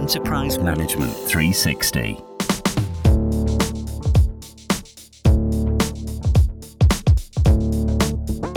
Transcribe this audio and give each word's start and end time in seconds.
Enterprise 0.00 0.58
Management 0.58 1.12
360. 1.12 2.14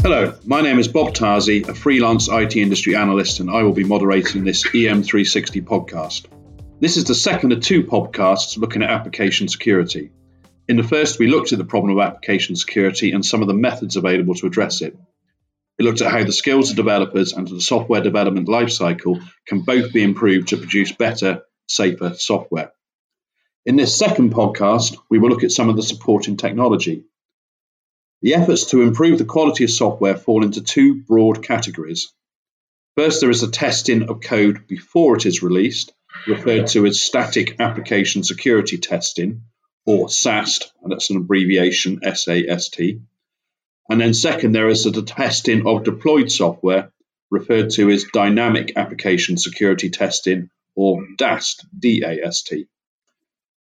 Hello, 0.02 0.38
my 0.46 0.62
name 0.62 0.79
is 0.79 0.88
Bob 0.88 1.14
Tarzey, 1.14 1.64
a 1.64 1.76
freelance 1.76 2.29
IT 2.29 2.56
industry 2.56 2.96
analyst, 2.96 3.42
and 3.42 3.52
I 3.52 3.62
will 3.64 3.74
be 3.74 3.84
moderating 3.84 4.46
this 4.46 4.66
EM360 4.70 5.62
podcast. 5.66 6.28
This 6.79 6.96
is 6.96 7.04
the 7.04 7.14
second 7.14 7.52
of 7.52 7.60
two 7.60 7.84
podcasts 7.84 8.57
looking 8.57 8.82
at 8.82 8.89
application 8.89 9.50
security. 9.50 10.12
In 10.70 10.78
the 10.78 10.84
first, 10.84 11.20
we 11.20 11.28
looked 11.28 11.52
at 11.52 11.57
the 11.57 11.66
problem 11.66 11.98
of 11.98 12.02
application 12.02 12.55
security 12.55 13.12
and 13.12 13.25
some 13.25 13.41
of 13.41 13.50
the 13.50 13.54
methods 13.54 13.98
available 13.98 14.34
to 14.36 14.48
address 14.48 14.82
it. 14.82 14.98
We 15.80 15.86
looked 15.86 16.02
at 16.02 16.12
how 16.12 16.24
the 16.24 16.32
skills 16.32 16.70
of 16.70 16.76
developers 16.76 17.34
and 17.34 17.48
the 17.48 17.60
software 17.60 18.02
development 18.02 18.48
lifecycle 18.48 19.23
can 19.48 19.62
both 19.62 19.92
be 19.92 20.04
improved 20.04 20.50
to 20.50 20.58
produce 20.58 20.92
better, 20.92 21.44
safer 21.68 22.14
software. 22.16 22.72
In 23.66 23.76
this 23.76 23.98
second 23.98 24.34
podcast, 24.34 24.98
we 25.09 25.20
will 25.20 25.30
look 25.30 25.44
at 25.44 25.52
some 25.52 25.70
of 25.70 25.76
the 25.76 25.84
supporting 25.84 26.38
technology. 26.38 27.05
The 28.22 28.36
efforts 28.36 28.70
to 28.72 28.81
improve 28.81 29.17
the 29.17 29.26
quality 29.26 29.64
of 29.64 29.72
software 29.72 30.16
fall 30.16 30.44
into 30.44 30.62
two 30.62 31.04
broad 31.04 31.44
categories. 31.44 32.14
First, 32.95 33.22
there 33.22 33.31
is 33.31 33.42
the 33.42 33.48
testing 33.48 34.09
of 34.09 34.22
code 34.22 34.67
before 34.67 35.17
it 35.17 35.26
is 35.26 35.42
released, 35.42 35.94
referred 36.28 36.67
to 36.67 36.86
as 36.86 37.02
static 37.02 37.59
application 37.59 38.23
security 38.23 38.78
testing, 38.78 39.42
or 39.86 40.09
SAST, 40.09 40.72
and 40.81 40.92
that's 40.92 41.09
an 41.09 41.17
abbreviation 41.17 42.00
SAST. 42.03 42.80
And 43.90 44.00
then, 44.00 44.14
second, 44.14 44.54
there 44.54 44.70
is 44.70 44.84
the 44.84 45.02
testing 45.02 45.68
of 45.68 45.84
deployed 45.84 46.32
software, 46.32 46.92
referred 47.30 47.72
to 47.72 47.90
as 47.90 48.06
dynamic 48.06 48.73
application 48.78 49.38
security 49.38 49.90
testing, 49.90 50.50
or 50.76 51.06
DAST, 51.18 51.66
DAST. 51.78 52.54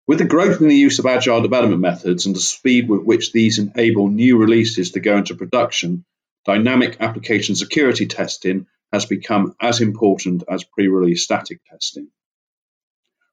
With 0.07 0.19
the 0.19 0.25
growth 0.25 0.61
in 0.61 0.69
the 0.69 0.75
use 0.75 0.99
of 0.99 1.05
agile 1.05 1.41
development 1.41 1.81
methods 1.81 2.25
and 2.25 2.35
the 2.35 2.39
speed 2.39 2.89
with 2.89 3.03
which 3.03 3.31
these 3.31 3.59
enable 3.59 4.07
new 4.07 4.37
releases 4.37 4.91
to 4.91 4.99
go 4.99 5.17
into 5.17 5.35
production, 5.35 6.05
dynamic 6.45 6.97
application 7.01 7.55
security 7.55 8.07
testing 8.07 8.67
has 8.91 9.05
become 9.05 9.53
as 9.61 9.81
important 9.81 10.43
as 10.49 10.63
pre 10.63 10.87
release 10.87 11.23
static 11.23 11.59
testing. 11.69 12.07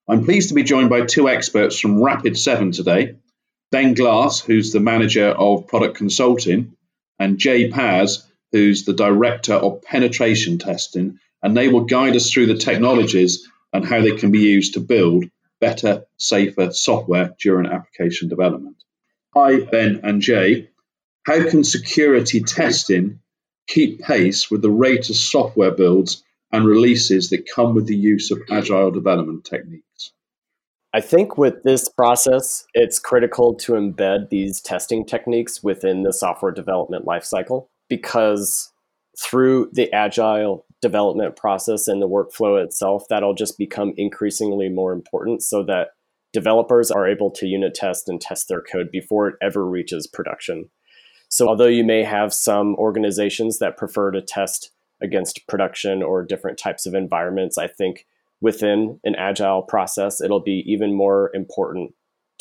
I'm 0.08 0.24
pleased 0.24 0.48
to 0.50 0.54
be 0.54 0.64
joined 0.64 0.90
by 0.90 1.06
two 1.06 1.28
experts 1.28 1.78
from 1.78 1.96
Rapid7 1.96 2.74
today 2.74 3.16
Ben 3.74 3.94
Glass, 3.94 4.38
who's 4.38 4.70
the 4.70 4.78
manager 4.78 5.30
of 5.30 5.66
product 5.66 5.96
consulting, 5.96 6.76
and 7.18 7.38
Jay 7.38 7.68
Paz, 7.72 8.24
who's 8.52 8.84
the 8.84 8.92
director 8.92 9.54
of 9.54 9.82
penetration 9.82 10.58
testing, 10.58 11.18
and 11.42 11.56
they 11.56 11.66
will 11.66 11.84
guide 11.84 12.14
us 12.14 12.30
through 12.30 12.46
the 12.46 12.56
technologies 12.56 13.48
and 13.72 13.84
how 13.84 14.00
they 14.00 14.14
can 14.14 14.30
be 14.30 14.38
used 14.38 14.74
to 14.74 14.80
build 14.80 15.24
better, 15.60 16.04
safer 16.18 16.70
software 16.70 17.34
during 17.42 17.66
application 17.66 18.28
development. 18.28 18.76
Hi, 19.34 19.58
Ben 19.58 20.02
and 20.04 20.22
Jay. 20.22 20.70
How 21.24 21.50
can 21.50 21.64
security 21.64 22.44
testing 22.44 23.18
keep 23.66 24.02
pace 24.02 24.52
with 24.52 24.62
the 24.62 24.70
rate 24.70 25.10
of 25.10 25.16
software 25.16 25.72
builds 25.72 26.22
and 26.52 26.64
releases 26.64 27.30
that 27.30 27.50
come 27.52 27.74
with 27.74 27.88
the 27.88 27.96
use 27.96 28.30
of 28.30 28.40
agile 28.52 28.92
development 28.92 29.44
techniques? 29.44 30.13
I 30.94 31.00
think 31.00 31.36
with 31.36 31.64
this 31.64 31.88
process, 31.88 32.66
it's 32.72 33.00
critical 33.00 33.52
to 33.56 33.72
embed 33.72 34.28
these 34.30 34.60
testing 34.60 35.04
techniques 35.04 35.60
within 35.60 36.04
the 36.04 36.12
software 36.12 36.52
development 36.52 37.04
lifecycle 37.04 37.66
because 37.88 38.72
through 39.18 39.70
the 39.72 39.92
agile 39.92 40.64
development 40.80 41.34
process 41.34 41.88
and 41.88 42.00
the 42.00 42.08
workflow 42.08 42.62
itself, 42.62 43.06
that'll 43.10 43.34
just 43.34 43.58
become 43.58 43.92
increasingly 43.96 44.68
more 44.68 44.92
important 44.92 45.42
so 45.42 45.64
that 45.64 45.88
developers 46.32 46.92
are 46.92 47.08
able 47.08 47.30
to 47.32 47.46
unit 47.46 47.74
test 47.74 48.08
and 48.08 48.20
test 48.20 48.46
their 48.48 48.60
code 48.60 48.92
before 48.92 49.26
it 49.26 49.34
ever 49.42 49.68
reaches 49.68 50.06
production. 50.06 50.70
So, 51.28 51.48
although 51.48 51.66
you 51.66 51.82
may 51.82 52.04
have 52.04 52.32
some 52.32 52.76
organizations 52.76 53.58
that 53.58 53.76
prefer 53.76 54.12
to 54.12 54.22
test 54.22 54.70
against 55.02 55.44
production 55.48 56.04
or 56.04 56.24
different 56.24 56.56
types 56.56 56.86
of 56.86 56.94
environments, 56.94 57.58
I 57.58 57.66
think 57.66 58.06
within 58.40 59.00
an 59.04 59.14
agile 59.16 59.62
process, 59.62 60.20
it'll 60.20 60.40
be 60.40 60.62
even 60.66 60.94
more 60.94 61.30
important 61.34 61.92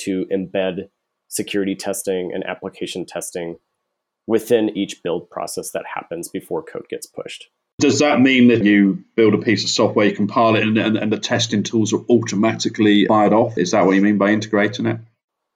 to 0.02 0.26
embed 0.32 0.90
security 1.30 1.76
testing 1.76 2.32
and 2.34 2.44
application 2.46 3.06
testing 3.06 3.58
within 4.28 4.76
each 4.78 5.04
build 5.04 5.30
process 5.30 5.72
that 5.72 5.84
happens 5.94 6.30
before 6.30 6.64
code 6.64 6.88
gets 6.90 7.08
pushed. 7.08 7.50
Does 7.80 8.00
that 8.00 8.22
mean 8.22 8.48
that 8.50 8.64
you 8.64 9.04
build 9.16 9.34
a 9.34 9.38
piece 9.40 9.64
of 9.64 9.70
software, 9.70 10.06
you 10.06 10.16
compile 10.16 10.56
it, 10.56 10.64
and, 10.64 10.78
and, 10.78 10.96
and 10.96 11.12
the 11.12 11.18
testing 11.18 11.64
tools 11.64 11.92
are 11.92 12.04
automatically 12.10 13.06
fired 13.08 13.34
off? 13.34 13.58
Is 13.58 13.72
that 13.72 13.86
what 13.86 13.96
you 13.96 14.02
mean 14.02 14.18
by 14.18 14.30
integrating 14.30 14.86
it? 14.86 15.00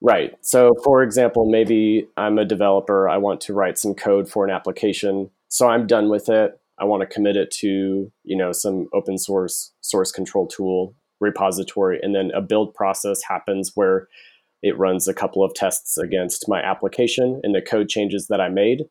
Right. 0.01 0.33
So, 0.41 0.75
for 0.83 1.03
example, 1.03 1.49
maybe 1.49 2.07
I'm 2.17 2.37
a 2.37 2.45
developer, 2.45 3.07
I 3.07 3.17
want 3.17 3.41
to 3.41 3.53
write 3.53 3.77
some 3.77 3.93
code 3.93 4.29
for 4.29 4.45
an 4.45 4.51
application. 4.51 5.29
So 5.47 5.67
I'm 5.67 5.87
done 5.87 6.09
with 6.09 6.29
it. 6.29 6.59
I 6.79 6.85
want 6.85 7.01
to 7.01 7.07
commit 7.07 7.35
it 7.35 7.51
to, 7.59 8.11
you 8.23 8.37
know, 8.37 8.51
some 8.51 8.87
open 8.93 9.17
source 9.17 9.73
source 9.81 10.11
control 10.11 10.47
tool 10.47 10.95
repository 11.19 11.99
and 12.03 12.13
then 12.13 12.29
a 12.35 12.41
build 12.41 12.75
process 12.75 13.21
happens 13.27 13.71
where 13.73 14.07
it 14.61 14.77
runs 14.77 15.07
a 15.07 15.13
couple 15.13 15.43
of 15.43 15.53
tests 15.55 15.97
against 15.97 16.47
my 16.47 16.61
application 16.61 17.41
and 17.43 17.55
the 17.55 17.61
code 17.61 17.89
changes 17.89 18.27
that 18.27 18.39
I 18.39 18.49
made 18.49 18.83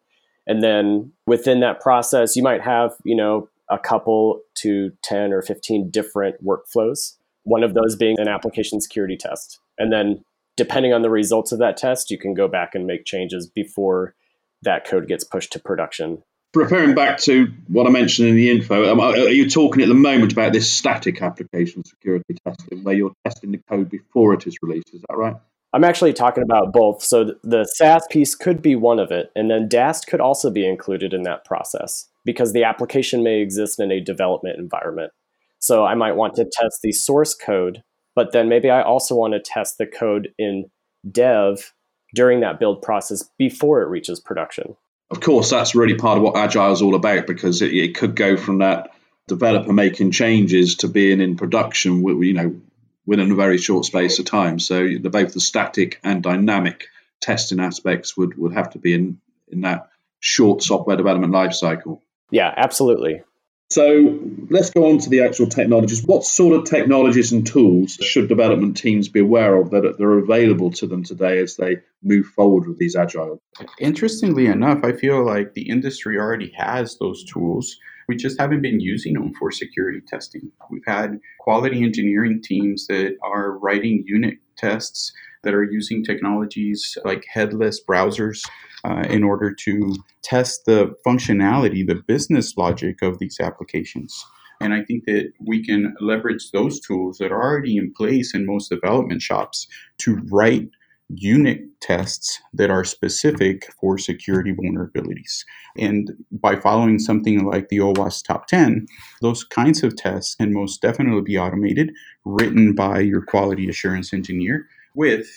and 0.46 0.62
then 0.62 1.12
within 1.26 1.60
that 1.60 1.80
process, 1.80 2.36
you 2.36 2.42
might 2.42 2.62
have, 2.62 2.94
you 3.04 3.16
know, 3.16 3.48
a 3.69 3.78
couple 3.78 4.41
to 4.56 4.92
10 5.02 5.32
or 5.32 5.42
15 5.42 5.91
different 5.91 6.36
workflows, 6.44 7.14
one 7.42 7.64
of 7.64 7.75
those 7.75 7.96
being 7.96 8.19
an 8.20 8.28
application 8.28 8.80
security 8.80 9.16
test. 9.16 9.58
And 9.76 9.92
then 9.92 10.22
depending 10.56 10.92
on 10.92 11.02
the 11.02 11.10
results 11.10 11.50
of 11.50 11.58
that 11.58 11.76
test, 11.76 12.10
you 12.10 12.19
can 12.19 12.32
go 12.32 12.46
back 12.46 12.75
and 12.75 12.86
make 12.86 13.04
changes 13.04 13.48
before 13.48 14.14
that 14.62 14.86
code 14.86 15.08
gets 15.08 15.25
pushed 15.25 15.52
to 15.52 15.58
production. 15.58 16.22
Referring 16.54 16.94
back 16.94 17.18
to 17.18 17.52
what 17.68 17.86
I 17.86 17.90
mentioned 17.90 18.28
in 18.28 18.36
the 18.36 18.50
info, 18.50 18.98
are 18.98 19.16
you 19.28 19.48
talking 19.50 19.82
at 19.82 19.88
the 19.88 19.94
moment 19.94 20.32
about 20.32 20.54
this 20.54 20.72
static 20.72 21.20
application 21.20 21.84
security 21.84 22.34
testing 22.46 22.82
where 22.82 22.94
you're 22.94 23.12
testing 23.24 23.52
the 23.52 23.60
code 23.68 23.90
before 23.90 24.32
it 24.32 24.46
is 24.46 24.56
released? 24.62 24.94
Is 24.94 25.02
that 25.08 25.16
right? 25.16 25.36
I'm 25.74 25.84
actually 25.84 26.14
talking 26.14 26.42
about 26.42 26.72
both. 26.72 27.02
So 27.02 27.34
the 27.42 27.64
SAST 27.64 28.08
piece 28.08 28.34
could 28.34 28.62
be 28.62 28.74
one 28.74 28.98
of 28.98 29.10
it, 29.10 29.30
and 29.36 29.50
then 29.50 29.68
DAST 29.68 30.06
could 30.06 30.20
also 30.20 30.50
be 30.50 30.66
included 30.66 31.12
in 31.12 31.24
that 31.24 31.44
process 31.44 32.08
because 32.24 32.54
the 32.54 32.64
application 32.64 33.22
may 33.22 33.40
exist 33.42 33.78
in 33.78 33.90
a 33.90 34.00
development 34.00 34.58
environment. 34.58 35.12
So 35.58 35.84
I 35.84 35.94
might 35.94 36.16
want 36.16 36.34
to 36.36 36.44
test 36.50 36.78
the 36.82 36.92
source 36.92 37.34
code, 37.34 37.82
but 38.14 38.32
then 38.32 38.48
maybe 38.48 38.70
I 38.70 38.80
also 38.82 39.14
want 39.14 39.34
to 39.34 39.40
test 39.40 39.76
the 39.76 39.86
code 39.86 40.32
in 40.38 40.70
dev 41.10 41.74
during 42.14 42.40
that 42.40 42.58
build 42.58 42.80
process 42.80 43.28
before 43.38 43.82
it 43.82 43.88
reaches 43.88 44.20
production. 44.20 44.76
Of 45.11 45.21
course, 45.21 45.50
that's 45.50 45.75
really 45.75 45.94
part 45.94 46.19
of 46.19 46.25
what 46.25 46.37
Agile 46.37 46.72
is 46.72 46.83
all 46.83 46.94
about 46.94 47.27
because 47.27 47.62
it, 47.62 47.72
it 47.72 47.94
could 47.94 48.17
go 48.17 48.37
from 48.37 48.59
that 48.59 48.91
developer 49.28 49.72
making 49.72 50.11
changes 50.11 50.77
to 50.77 50.89
being 50.89 51.21
in 51.21 51.37
production, 51.37 52.05
you 52.22 52.33
know, 52.33 52.61
within 53.06 53.31
a 53.31 53.34
very 53.34 53.59
short 53.59 53.84
space 53.84 54.19
of 54.19 54.25
time. 54.25 54.59
So 54.59 54.87
the, 55.00 55.11
both 55.11 55.33
the 55.33 55.41
static 55.41 56.00
and 56.03 56.22
dynamic 56.22 56.89
testing 57.21 57.61
aspects 57.61 58.17
would, 58.17 58.37
would 58.37 58.53
have 58.53 58.71
to 58.71 58.78
be 58.78 58.94
in, 58.94 59.21
in 59.49 59.61
that 59.62 59.91
short 60.19 60.62
software 60.62 60.97
development 60.97 61.33
lifecycle. 61.33 62.00
Yeah, 62.31 62.53
absolutely. 62.56 63.23
So 63.69 64.21
let's 64.49 64.71
go 64.71 64.91
on 64.91 64.99
to 64.99 65.10
the 65.10 65.22
actual 65.22 65.49
technologies. 65.49 66.04
What 66.04 66.25
sort 66.25 66.56
of 66.56 66.66
technologies 66.66 67.32
and 67.32 67.44
tools 67.44 67.94
should 67.94 68.28
development 68.28 68.77
teams 68.77 69.09
be 69.09 69.21
aware 69.21 69.56
of 69.56 69.71
that 69.71 70.00
are 70.00 70.19
available 70.19 70.71
to 70.72 70.87
them 70.87 71.03
today 71.03 71.41
as 71.41 71.56
they 71.56 71.78
move 72.03 72.26
forward 72.26 72.69
with 72.69 72.78
these 72.78 72.94
agile? 72.94 73.43
Interestingly 73.81 74.47
enough, 74.47 74.84
I 74.84 74.93
feel 74.93 75.25
like 75.25 75.55
the 75.55 75.69
industry 75.69 76.16
already 76.16 76.53
has 76.56 76.97
those 76.99 77.25
tools. 77.25 77.76
We 78.09 78.15
just 78.15 78.41
haven't 78.41 78.62
been 78.62 78.78
using 78.78 79.15
them 79.15 79.34
for 79.34 79.50
security 79.50 80.00
testing. 80.06 80.53
We've 80.71 80.87
had 80.87 81.19
quality 81.41 81.82
engineering 81.82 82.43
teams 82.43 82.87
that 82.87 83.16
are 83.21 83.58
writing 83.58 84.05
unit 84.06 84.38
tests 84.56 85.12
that 85.43 85.55
are 85.55 85.65
using 85.65 86.05
technologies 86.05 86.97
like 87.05 87.25
headless 87.33 87.81
browsers 87.83 88.43
uh, 88.85 89.05
in 89.09 89.25
order 89.25 89.53
to 89.53 89.94
test 90.23 90.65
the 90.67 90.94
functionality, 91.06 91.87
the 91.87 92.03
business 92.06 92.56
logic 92.56 93.03
of 93.03 93.19
these 93.19 93.38
applications. 93.41 94.25
And 94.61 94.73
I 94.73 94.83
think 94.83 95.05
that 95.05 95.33
we 95.44 95.65
can 95.65 95.94
leverage 96.00 96.50
those 96.50 96.81
tools 96.81 97.19
that 97.19 97.33
are 97.33 97.43
already 97.43 97.77
in 97.77 97.93
place 97.93 98.35
in 98.35 98.47
most 98.47 98.71
development 98.71 99.23
shops 99.23 99.67
to 99.99 100.21
write 100.31 100.69
unit 101.09 101.61
tests 101.81 102.41
that 102.53 102.71
are 102.71 102.85
specific 102.85 103.73
for 103.81 103.97
security 103.97 104.53
vulnerabilities. 104.53 105.44
And 105.77 106.12
by 106.33 106.56
following 106.56 106.99
something 106.99 107.44
like 107.44 107.69
the 107.69 107.79
OWASP 107.79 108.25
Top 108.25 108.47
10, 108.49 108.87
those 109.23 109.44
kinds 109.44 109.85
of 109.85 109.94
tests 109.97 110.35
can 110.35 110.53
most 110.53 110.83
definitely 110.83 111.23
be 111.23 111.38
automated, 111.38 111.93
written 112.25 112.75
by 112.75 113.00
your 113.00 113.23
quality 113.23 113.69
assurance 113.69 114.12
engineer 114.12 114.67
with 114.96 115.28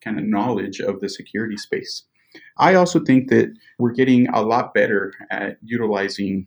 kind 0.00 0.18
of 0.18 0.24
knowledge 0.24 0.80
of 0.80 0.98
the 1.00 1.08
security 1.08 1.56
space. 1.56 2.02
I 2.58 2.74
also 2.74 3.00
think 3.00 3.28
that 3.28 3.54
we're 3.78 3.92
getting 3.92 4.28
a 4.28 4.42
lot 4.42 4.74
better 4.74 5.12
at 5.30 5.58
utilizing 5.62 6.46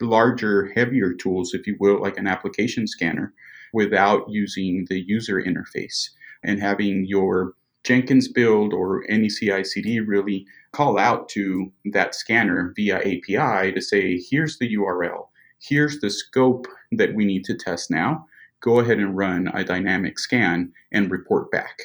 larger, 0.00 0.72
heavier 0.74 1.12
tools, 1.14 1.54
if 1.54 1.66
you 1.66 1.76
will, 1.78 2.00
like 2.00 2.18
an 2.18 2.26
application 2.26 2.86
scanner, 2.86 3.32
without 3.72 4.28
using 4.28 4.86
the 4.88 5.00
user 5.00 5.42
interface 5.42 6.10
and 6.42 6.60
having 6.60 7.06
your 7.06 7.54
Jenkins 7.84 8.28
build 8.28 8.72
or 8.72 9.04
any 9.08 9.28
CI 9.28 9.62
CD 9.62 10.00
really 10.00 10.46
call 10.72 10.98
out 10.98 11.28
to 11.30 11.70
that 11.92 12.14
scanner 12.14 12.72
via 12.74 12.98
API 12.98 13.72
to 13.72 13.80
say, 13.80 14.18
here's 14.30 14.58
the 14.58 14.74
URL, 14.74 15.28
here's 15.60 16.00
the 16.00 16.10
scope 16.10 16.66
that 16.92 17.14
we 17.14 17.24
need 17.24 17.44
to 17.44 17.54
test 17.54 17.90
now. 17.90 18.26
Go 18.64 18.80
ahead 18.80 18.96
and 18.96 19.14
run 19.14 19.50
a 19.52 19.62
dynamic 19.62 20.18
scan 20.18 20.72
and 20.90 21.10
report 21.10 21.50
back. 21.50 21.82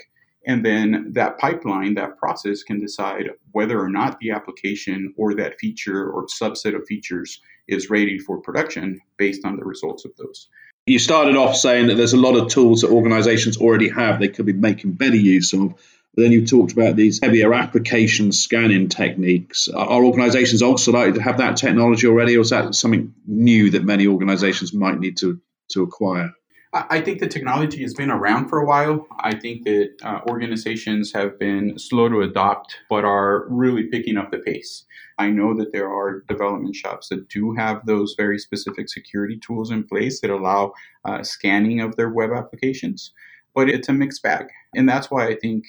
And 0.48 0.66
then 0.66 1.12
that 1.12 1.38
pipeline, 1.38 1.96
that 1.96 2.18
process 2.18 2.64
can 2.64 2.80
decide 2.80 3.26
whether 3.52 3.78
or 3.78 3.90
not 3.90 4.18
the 4.20 4.32
application 4.32 5.14
or 5.18 5.36
that 5.36 5.60
feature 5.60 6.10
or 6.10 6.28
subset 6.28 6.76
of 6.76 6.88
features 6.88 7.42
is 7.68 7.90
ready 7.90 8.18
for 8.18 8.40
production 8.40 9.02
based 9.18 9.46
on 9.46 9.58
the 9.58 9.66
results 9.66 10.06
of 10.06 10.16
those. 10.16 10.48
You 10.86 11.00
started 11.00 11.36
off 11.36 11.58
saying 11.58 11.88
that 11.88 11.96
there's 11.96 12.14
a 12.14 12.18
lot 12.18 12.38
of 12.38 12.48
tools 12.48 12.82
that 12.82 12.92
organizations 12.92 13.58
already 13.58 13.90
have 13.90 14.22
they 14.22 14.30
could 14.30 14.46
be 14.46 14.54
making 14.54 14.94
better 14.94 15.18
use 15.18 15.52
of. 15.52 15.74
But 16.16 16.24
then 16.24 16.32
you 16.32 16.48
talked 16.48 16.72
about 16.72 16.96
these 16.96 17.20
heavier 17.22 17.54
application 17.54 18.32
scanning 18.32 18.88
techniques. 18.88 19.68
Are 19.68 20.02
organizations 20.02 20.62
also 20.62 20.94
likely 20.94 21.20
to 21.20 21.22
have 21.22 21.40
that 21.40 21.58
technology 21.58 22.08
already, 22.08 22.38
or 22.38 22.42
is 22.42 22.52
that 22.52 22.74
something 22.74 23.14
new 23.28 23.72
that 23.72 23.84
many 23.84 24.08
organizations 24.08 24.74
might 24.74 24.98
need 24.98 25.18
to, 25.18 25.42
to 25.72 25.84
acquire? 25.84 26.34
I 26.72 27.02
think 27.02 27.20
the 27.20 27.28
technology 27.28 27.82
has 27.82 27.96
been 27.96 28.12
around 28.12 28.48
for 28.48 28.60
a 28.60 28.66
while. 28.66 29.08
I 29.22 29.34
think 29.34 29.64
that 29.64 29.90
uh, 30.04 30.20
organizations 30.28 31.12
have 31.14 31.40
been 31.40 31.80
slow 31.80 32.10
to 32.10 32.22
adopt, 32.22 32.76
but 32.90 33.04
are 33.04 33.48
really 33.50 33.86
picking 33.86 34.18
up 34.18 34.30
the 34.30 34.38
pace. 34.38 34.86
I 35.18 35.32
know 35.32 35.56
that 35.56 35.72
there 35.72 35.92
are 35.92 36.24
development 36.30 36.76
shops 36.76 37.10
that 37.10 37.28
do 37.28 37.54
have 37.56 37.86
those 37.86 38.14
very 38.16 38.38
specific 38.38 38.88
security 38.88 39.38
tools 39.38 39.72
in 39.72 39.84
place 39.84 40.22
that 40.22 40.30
allow 40.30 40.74
uh, 41.06 41.24
scanning 41.24 41.82
of 41.82 41.96
their 41.96 42.10
web 42.10 42.32
applications, 42.36 43.14
but 43.56 43.68
it's 43.68 43.90
a 43.90 43.94
mixed 43.94 44.22
bag. 44.22 44.46
And 44.76 44.88
that's 44.88 45.10
why 45.10 45.28
I 45.28 45.36
think 45.36 45.66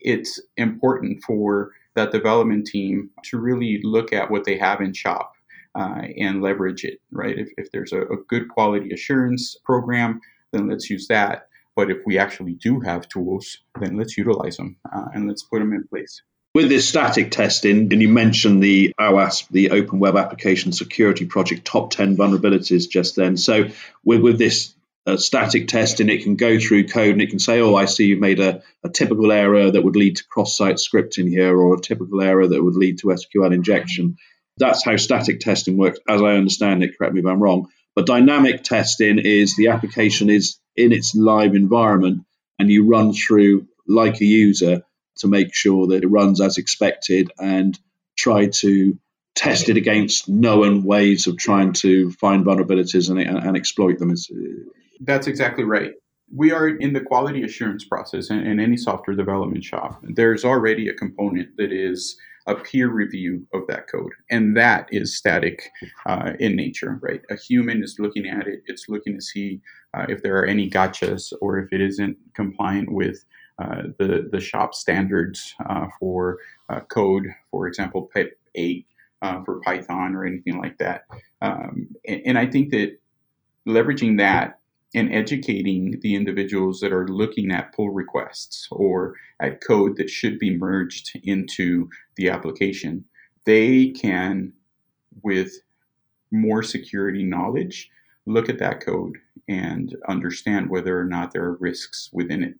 it's 0.00 0.40
important 0.56 1.22
for 1.24 1.72
that 1.96 2.12
development 2.12 2.66
team 2.66 3.10
to 3.24 3.38
really 3.38 3.80
look 3.82 4.12
at 4.12 4.30
what 4.30 4.44
they 4.44 4.56
have 4.56 4.80
in 4.80 4.92
shop 4.92 5.34
uh, 5.74 6.02
and 6.16 6.40
leverage 6.40 6.84
it, 6.84 7.00
right? 7.10 7.36
If, 7.36 7.48
if 7.56 7.72
there's 7.72 7.92
a, 7.92 8.02
a 8.02 8.16
good 8.28 8.48
quality 8.48 8.92
assurance 8.92 9.56
program, 9.64 10.20
then 10.54 10.68
let's 10.68 10.88
use 10.88 11.08
that. 11.08 11.48
But 11.76 11.90
if 11.90 11.98
we 12.06 12.18
actually 12.18 12.54
do 12.54 12.80
have 12.80 13.08
tools, 13.08 13.58
then 13.80 13.96
let's 13.96 14.16
utilize 14.16 14.56
them 14.56 14.76
uh, 14.90 15.06
and 15.12 15.26
let's 15.26 15.42
put 15.42 15.58
them 15.58 15.72
in 15.72 15.86
place. 15.88 16.22
With 16.54 16.68
this 16.68 16.88
static 16.88 17.32
testing, 17.32 17.92
and 17.92 18.00
you 18.00 18.08
mentioned 18.08 18.62
the 18.62 18.94
OWASP, 19.00 19.48
the 19.48 19.70
Open 19.72 19.98
Web 19.98 20.16
Application 20.16 20.70
Security 20.70 21.26
Project 21.26 21.64
top 21.64 21.90
10 21.90 22.16
vulnerabilities 22.16 22.88
just 22.88 23.16
then. 23.16 23.36
So, 23.36 23.70
with, 24.04 24.20
with 24.20 24.38
this 24.38 24.72
uh, 25.04 25.16
static 25.16 25.66
testing, 25.66 26.08
it 26.08 26.22
can 26.22 26.36
go 26.36 26.60
through 26.60 26.86
code 26.86 27.10
and 27.10 27.22
it 27.22 27.30
can 27.30 27.40
say, 27.40 27.60
oh, 27.60 27.74
I 27.74 27.86
see 27.86 28.06
you 28.06 28.20
made 28.20 28.38
a, 28.38 28.62
a 28.84 28.88
typical 28.88 29.32
error 29.32 29.68
that 29.68 29.82
would 29.82 29.96
lead 29.96 30.16
to 30.16 30.26
cross 30.28 30.56
site 30.56 30.76
scripting 30.76 31.28
here, 31.28 31.58
or 31.58 31.74
a 31.74 31.80
typical 31.80 32.22
error 32.22 32.46
that 32.46 32.62
would 32.62 32.76
lead 32.76 32.98
to 33.00 33.08
SQL 33.08 33.52
injection. 33.52 34.16
That's 34.56 34.84
how 34.84 34.96
static 34.96 35.40
testing 35.40 35.76
works, 35.76 35.98
as 36.08 36.22
I 36.22 36.34
understand 36.34 36.84
it. 36.84 36.96
Correct 36.96 37.14
me 37.14 37.20
if 37.20 37.26
I'm 37.26 37.42
wrong. 37.42 37.66
But 37.94 38.06
dynamic 38.06 38.64
testing 38.64 39.18
is 39.18 39.56
the 39.56 39.68
application 39.68 40.28
is 40.30 40.58
in 40.76 40.92
its 40.92 41.14
live 41.14 41.54
environment 41.54 42.24
and 42.58 42.70
you 42.70 42.86
run 42.86 43.12
through 43.12 43.66
like 43.86 44.20
a 44.20 44.24
user 44.24 44.82
to 45.18 45.28
make 45.28 45.54
sure 45.54 45.86
that 45.88 46.02
it 46.02 46.08
runs 46.08 46.40
as 46.40 46.58
expected 46.58 47.30
and 47.38 47.78
try 48.16 48.46
to 48.46 48.98
test 49.34 49.68
it 49.68 49.76
against 49.76 50.28
known 50.28 50.84
ways 50.84 51.26
of 51.26 51.36
trying 51.36 51.72
to 51.72 52.10
find 52.12 52.44
vulnerabilities 52.44 53.10
and, 53.10 53.20
and, 53.20 53.56
exploit 53.56 53.98
them. 53.98 54.14
That's 55.00 55.26
exactly 55.26 55.64
right. 55.64 55.92
We 56.34 56.52
are 56.52 56.68
in 56.68 56.92
the 56.92 57.00
quality 57.00 57.42
assurance 57.42 57.84
process 57.84 58.30
in, 58.30 58.46
in 58.46 58.60
any 58.60 58.76
software 58.76 59.16
development 59.16 59.64
shop. 59.64 60.00
There's 60.02 60.44
already 60.44 60.88
a 60.88 60.94
component 60.94 61.56
that 61.56 61.72
is 61.72 62.16
a 62.46 62.54
peer 62.54 62.90
review 62.90 63.46
of 63.54 63.66
that 63.68 63.90
code. 63.90 64.12
And 64.30 64.56
that 64.56 64.88
is 64.90 65.16
static 65.16 65.70
uh, 66.06 66.32
in 66.38 66.56
nature, 66.56 66.98
right? 67.00 67.22
A 67.30 67.36
human 67.36 67.82
is 67.82 67.96
looking 67.98 68.26
at 68.26 68.46
it, 68.46 68.62
it's 68.66 68.88
looking 68.88 69.14
to 69.14 69.22
see 69.22 69.60
uh, 69.94 70.06
if 70.08 70.22
there 70.22 70.36
are 70.36 70.44
any 70.44 70.68
gotchas 70.68 71.32
or 71.40 71.58
if 71.58 71.72
it 71.72 71.80
isn't 71.80 72.16
compliant 72.34 72.92
with 72.92 73.24
uh, 73.58 73.84
the, 73.98 74.28
the 74.32 74.40
shop 74.40 74.74
standards 74.74 75.54
uh, 75.68 75.86
for 75.98 76.38
uh, 76.68 76.80
code, 76.80 77.26
for 77.50 77.66
example, 77.66 78.10
PEP 78.12 78.36
8 78.54 78.86
uh, 79.22 79.42
for 79.44 79.60
Python 79.60 80.14
or 80.14 80.26
anything 80.26 80.58
like 80.58 80.76
that. 80.78 81.04
Um, 81.40 81.88
and, 82.06 82.22
and 82.26 82.38
I 82.38 82.46
think 82.46 82.70
that 82.70 82.98
leveraging 83.66 84.18
that 84.18 84.58
and 84.94 85.12
educating 85.12 85.98
the 86.02 86.14
individuals 86.14 86.80
that 86.80 86.92
are 86.92 87.08
looking 87.08 87.50
at 87.50 87.74
pull 87.74 87.90
requests 87.90 88.68
or 88.70 89.14
at 89.40 89.60
code 89.60 89.96
that 89.96 90.08
should 90.08 90.38
be 90.38 90.56
merged 90.56 91.10
into 91.24 91.88
the 92.16 92.28
application, 92.28 93.04
they 93.44 93.88
can, 93.90 94.52
with 95.22 95.52
more 96.30 96.62
security 96.62 97.22
knowledge, 97.22 97.90
look 98.26 98.48
at 98.48 98.58
that 98.58 98.80
code 98.80 99.18
and 99.48 99.96
understand 100.08 100.70
whether 100.70 100.98
or 100.98 101.04
not 101.04 101.32
there 101.32 101.44
are 101.44 101.56
risks 101.56 102.08
within 102.12 102.42
it. 102.42 102.54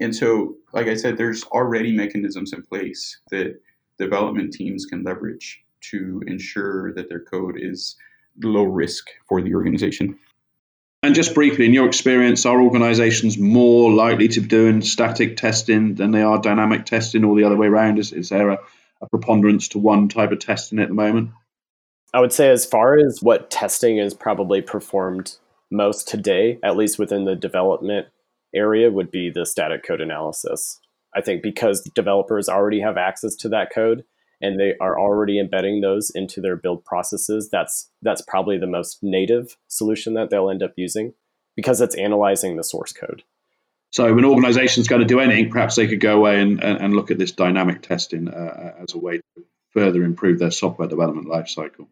And 0.00 0.14
so, 0.14 0.54
like 0.72 0.86
I 0.86 0.94
said, 0.94 1.16
there's 1.16 1.42
already 1.44 1.92
mechanisms 1.92 2.52
in 2.52 2.62
place 2.62 3.18
that 3.30 3.60
development 3.98 4.52
teams 4.52 4.86
can 4.86 5.02
leverage 5.02 5.60
to 5.90 6.22
ensure 6.26 6.94
that 6.94 7.08
their 7.08 7.20
code 7.20 7.56
is 7.58 7.96
low 8.42 8.64
risk 8.64 9.08
for 9.28 9.42
the 9.42 9.54
organization. 9.54 10.16
And 11.02 11.14
just 11.14 11.34
briefly, 11.34 11.64
in 11.64 11.72
your 11.72 11.86
experience, 11.86 12.44
are 12.44 12.60
organizations 12.60 13.38
more 13.38 13.92
likely 13.92 14.28
to 14.28 14.40
be 14.40 14.48
doing 14.48 14.82
static 14.82 15.36
testing 15.36 15.94
than 15.94 16.10
they 16.10 16.22
are 16.22 16.40
dynamic 16.40 16.86
testing 16.86 17.24
or 17.24 17.36
the 17.36 17.44
other 17.44 17.56
way 17.56 17.68
around? 17.68 17.98
Is, 17.98 18.12
is 18.12 18.30
there 18.30 18.50
a, 18.50 18.58
a 19.00 19.08
preponderance 19.08 19.68
to 19.68 19.78
one 19.78 20.08
type 20.08 20.32
of 20.32 20.40
testing 20.40 20.80
at 20.80 20.88
the 20.88 20.94
moment? 20.94 21.30
I 22.12 22.20
would 22.20 22.32
say, 22.32 22.50
as 22.50 22.66
far 22.66 22.98
as 22.98 23.20
what 23.22 23.50
testing 23.50 23.98
is 23.98 24.12
probably 24.12 24.60
performed 24.60 25.36
most 25.70 26.08
today, 26.08 26.58
at 26.64 26.76
least 26.76 26.98
within 26.98 27.26
the 27.26 27.36
development 27.36 28.08
area, 28.54 28.90
would 28.90 29.10
be 29.10 29.30
the 29.30 29.46
static 29.46 29.86
code 29.86 30.00
analysis. 30.00 30.80
I 31.14 31.20
think 31.20 31.42
because 31.42 31.82
developers 31.94 32.48
already 32.48 32.80
have 32.80 32.96
access 32.96 33.36
to 33.36 33.48
that 33.50 33.72
code, 33.72 34.04
and 34.40 34.58
they 34.58 34.74
are 34.80 34.98
already 34.98 35.38
embedding 35.38 35.80
those 35.80 36.10
into 36.10 36.40
their 36.40 36.56
build 36.56 36.84
processes, 36.84 37.48
that's 37.50 37.90
that's 38.02 38.22
probably 38.22 38.58
the 38.58 38.66
most 38.66 38.98
native 39.02 39.56
solution 39.68 40.14
that 40.14 40.30
they'll 40.30 40.50
end 40.50 40.62
up 40.62 40.72
using 40.76 41.14
because 41.56 41.80
it's 41.80 41.96
analyzing 41.96 42.56
the 42.56 42.64
source 42.64 42.92
code. 42.92 43.24
So 43.90 44.14
when 44.14 44.24
organizations 44.24 44.86
going 44.86 45.00
to 45.00 45.06
do 45.06 45.18
anything, 45.18 45.50
perhaps 45.50 45.76
they 45.76 45.86
could 45.86 46.00
go 46.00 46.16
away 46.16 46.40
and, 46.40 46.62
and, 46.62 46.78
and 46.78 46.94
look 46.94 47.10
at 47.10 47.18
this 47.18 47.32
dynamic 47.32 47.82
testing 47.82 48.28
uh, 48.28 48.74
as 48.82 48.94
a 48.94 48.98
way 48.98 49.16
to 49.16 49.44
further 49.70 50.04
improve 50.04 50.38
their 50.38 50.50
software 50.50 50.88
development 50.88 51.26
lifecycle. 51.26 51.86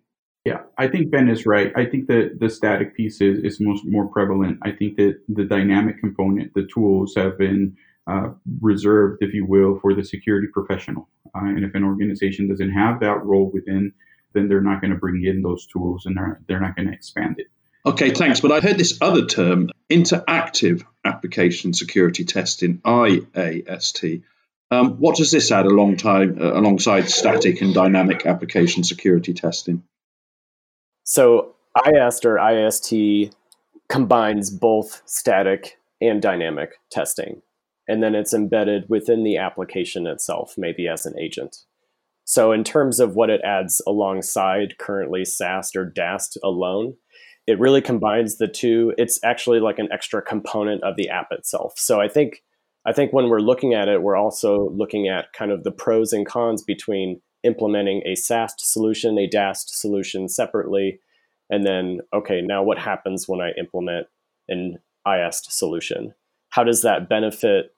Yeah, 0.44 0.60
I 0.78 0.86
think 0.86 1.10
Ben 1.10 1.28
is 1.28 1.44
right. 1.46 1.72
I 1.74 1.86
think 1.86 2.06
that 2.06 2.36
the 2.38 2.48
static 2.48 2.96
piece 2.96 3.20
is, 3.20 3.42
is 3.42 3.60
most 3.60 3.84
more 3.84 4.06
prevalent. 4.06 4.58
I 4.62 4.70
think 4.70 4.96
that 4.98 5.18
the 5.28 5.44
dynamic 5.44 5.98
component, 5.98 6.54
the 6.54 6.68
tools 6.72 7.14
have 7.16 7.36
been 7.36 7.76
uh, 8.06 8.28
reserved, 8.60 9.18
if 9.20 9.34
you 9.34 9.44
will, 9.44 9.78
for 9.80 9.94
the 9.94 10.04
security 10.04 10.48
professional. 10.52 11.08
Uh, 11.34 11.46
and 11.46 11.64
if 11.64 11.74
an 11.74 11.84
organization 11.84 12.48
doesn't 12.48 12.70
have 12.70 13.00
that 13.00 13.24
role 13.24 13.50
within, 13.52 13.92
then 14.32 14.48
they're 14.48 14.60
not 14.60 14.80
going 14.80 14.92
to 14.92 14.98
bring 14.98 15.24
in 15.24 15.42
those 15.42 15.66
tools 15.66 16.06
and 16.06 16.16
they're, 16.16 16.40
they're 16.46 16.60
not 16.60 16.76
going 16.76 16.88
to 16.88 16.94
expand 16.94 17.36
it. 17.38 17.46
Okay, 17.84 18.10
thanks. 18.10 18.40
But 18.40 18.52
I 18.52 18.60
heard 18.60 18.78
this 18.78 18.98
other 19.00 19.26
term, 19.26 19.70
interactive 19.88 20.84
application 21.04 21.72
security 21.72 22.24
testing, 22.24 22.78
IAST. 22.78 24.22
Um, 24.70 24.94
what 24.98 25.16
does 25.16 25.30
this 25.30 25.52
add 25.52 25.66
along 25.66 25.98
time, 25.98 26.38
uh, 26.40 26.58
alongside 26.58 27.08
static 27.08 27.60
and 27.60 27.72
dynamic 27.72 28.26
application 28.26 28.82
security 28.82 29.32
testing? 29.34 29.84
So 31.04 31.54
IAST 31.76 32.24
or 32.24 32.38
IST 32.38 33.36
combines 33.88 34.50
both 34.50 35.02
static 35.06 35.78
and 36.00 36.20
dynamic 36.20 36.80
testing 36.90 37.42
and 37.88 38.02
then 38.02 38.14
it's 38.14 38.34
embedded 38.34 38.88
within 38.88 39.24
the 39.24 39.36
application 39.36 40.06
itself, 40.06 40.54
maybe 40.56 40.88
as 40.88 41.06
an 41.06 41.18
agent. 41.18 41.56
So, 42.24 42.50
in 42.50 42.64
terms 42.64 42.98
of 42.98 43.14
what 43.14 43.30
it 43.30 43.40
adds 43.44 43.80
alongside 43.86 44.78
currently 44.78 45.24
SAST 45.24 45.76
or 45.76 45.84
DAST 45.84 46.36
alone, 46.42 46.94
it 47.46 47.60
really 47.60 47.80
combines 47.80 48.38
the 48.38 48.48
two. 48.48 48.92
It's 48.98 49.20
actually 49.24 49.60
like 49.60 49.78
an 49.78 49.88
extra 49.92 50.20
component 50.20 50.82
of 50.82 50.96
the 50.96 51.08
app 51.08 51.28
itself. 51.30 51.74
So, 51.76 52.00
I 52.00 52.08
think 52.08 52.42
I 52.84 52.92
think 52.92 53.12
when 53.12 53.28
we're 53.28 53.40
looking 53.40 53.74
at 53.74 53.88
it, 53.88 54.02
we're 54.02 54.16
also 54.16 54.70
looking 54.70 55.08
at 55.08 55.32
kind 55.32 55.52
of 55.52 55.62
the 55.62 55.70
pros 55.70 56.12
and 56.12 56.26
cons 56.26 56.62
between 56.62 57.20
implementing 57.44 58.02
a 58.04 58.16
SAST 58.16 58.60
solution, 58.60 59.18
a 59.18 59.28
DAST 59.28 59.78
solution 59.78 60.28
separately, 60.28 60.98
and 61.48 61.64
then 61.64 62.00
okay, 62.12 62.40
now 62.42 62.64
what 62.64 62.78
happens 62.78 63.28
when 63.28 63.40
I 63.40 63.50
implement 63.56 64.08
an 64.48 64.78
IAST 65.06 65.52
solution? 65.52 66.12
How 66.50 66.64
does 66.64 66.82
that 66.82 67.08
benefit 67.08 67.75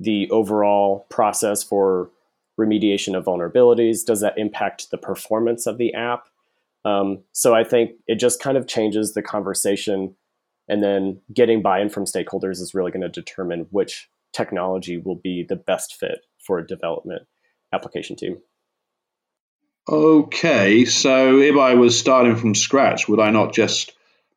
the 0.00 0.28
overall 0.30 1.06
process 1.10 1.62
for 1.62 2.10
remediation 2.58 3.16
of 3.16 3.24
vulnerabilities? 3.24 4.04
Does 4.04 4.20
that 4.22 4.36
impact 4.36 4.90
the 4.90 4.98
performance 4.98 5.66
of 5.66 5.78
the 5.78 5.94
app? 5.94 6.24
Um, 6.84 7.22
so 7.32 7.54
I 7.54 7.62
think 7.62 7.92
it 8.06 8.16
just 8.16 8.42
kind 8.42 8.56
of 8.56 8.66
changes 8.66 9.12
the 9.12 9.22
conversation 9.22 10.16
And 10.70 10.82
then 10.84 11.20
getting 11.34 11.62
buy 11.62 11.80
in 11.80 11.90
from 11.90 12.04
stakeholders 12.04 12.60
is 12.60 12.74
really 12.74 12.92
going 12.92 13.02
to 13.02 13.08
determine 13.08 13.66
which 13.70 14.08
technology 14.32 14.98
will 14.98 15.16
be 15.16 15.44
the 15.46 15.56
best 15.56 15.96
fit 15.96 16.20
for 16.38 16.58
a 16.58 16.66
development 16.66 17.22
application 17.72 18.14
team. 18.14 18.38
Okay, 19.88 20.84
so 20.84 21.40
if 21.40 21.56
I 21.56 21.74
was 21.74 21.98
starting 21.98 22.36
from 22.36 22.54
scratch, 22.54 23.08
would 23.08 23.18
I 23.18 23.30
not 23.30 23.52
just 23.52 23.92